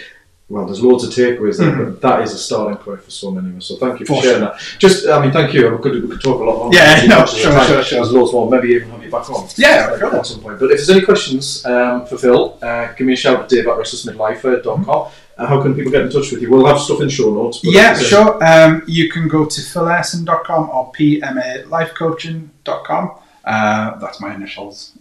[0.50, 3.50] well, there's loads of takeaways there, but that is a starting point for so many
[3.50, 3.68] of us.
[3.68, 4.22] So thank you for, Mm-hmm.
[4.22, 4.50] For sharing sure.
[4.50, 4.60] that.
[4.80, 5.70] Just, I mean, thank you.
[5.76, 6.74] We could, we could talk a lot more.
[6.74, 8.00] Yeah, no, sure, sure, sure.
[8.00, 8.50] There's loads more.
[8.50, 9.48] Maybe even have you back on.
[9.58, 10.16] Yeah, sure.
[10.18, 10.60] at some point.
[10.60, 13.68] But if there's any questions um, for Phil, uh, give me a shout at dave
[13.68, 15.12] at restlessmidlifer.com.
[15.38, 16.50] Uh, how can people get in touch with you?
[16.50, 17.60] We'll have stuff in show notes.
[17.60, 18.44] but Yeah, sure.
[18.44, 23.12] Um, you can go to philairson.com or pmalifecoaching.com.
[23.46, 24.98] Uh, that's my initials.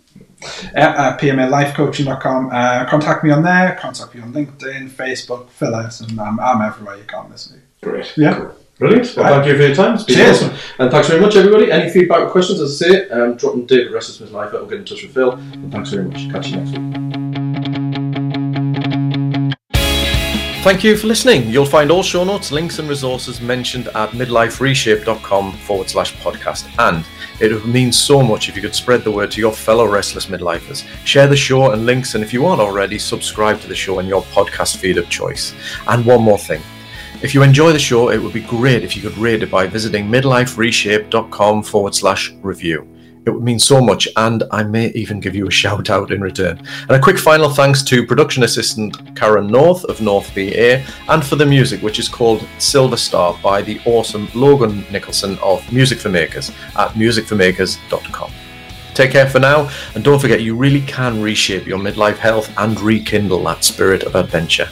[0.76, 2.50] Uh, pmalifecoaching.com.
[2.52, 3.76] Uh, contact me on there.
[3.80, 6.18] Contact me on LinkedIn, Facebook, Phil Airson.
[6.18, 7.58] I'm, I'm everywhere you can't miss me.
[7.82, 8.12] Great.
[8.16, 8.36] Yeah.
[8.36, 8.54] Cool.
[8.78, 9.16] Brilliant.
[9.16, 9.94] Well, thank you for your time.
[9.94, 10.42] It's been Cheers.
[10.42, 10.56] awesome.
[10.78, 11.72] And thanks very much, everybody.
[11.72, 14.78] Any feedback or questions, as I say, um, drop them David Restless Midlife or get
[14.78, 15.32] in touch with Phil.
[15.32, 16.30] And thanks very much.
[16.30, 17.07] Catch you next week.
[20.62, 21.48] Thank you for listening.
[21.48, 26.68] You'll find all show notes, links, and resources mentioned at midlifereshape.com forward slash podcast.
[26.78, 27.06] And
[27.40, 30.26] it would mean so much if you could spread the word to your fellow restless
[30.26, 30.84] midlifers.
[31.06, 34.06] Share the show and links, and if you aren't already, subscribe to the show in
[34.06, 35.54] your podcast feed of choice.
[35.86, 36.60] And one more thing.
[37.22, 39.68] If you enjoy the show, it would be great if you could rate it by
[39.68, 42.86] visiting midlifereshape.com forward slash review.
[43.28, 46.22] It would mean so much, and I may even give you a shout out in
[46.22, 46.58] return.
[46.80, 51.36] And a quick final thanks to production assistant Karen North of North VA, and for
[51.36, 56.08] the music, which is called Silver Star by the awesome Logan Nicholson of Music for
[56.08, 58.32] Makers at musicformakers.com.
[58.94, 62.80] Take care for now, and don't forget you really can reshape your midlife health and
[62.80, 64.70] rekindle that spirit of adventure.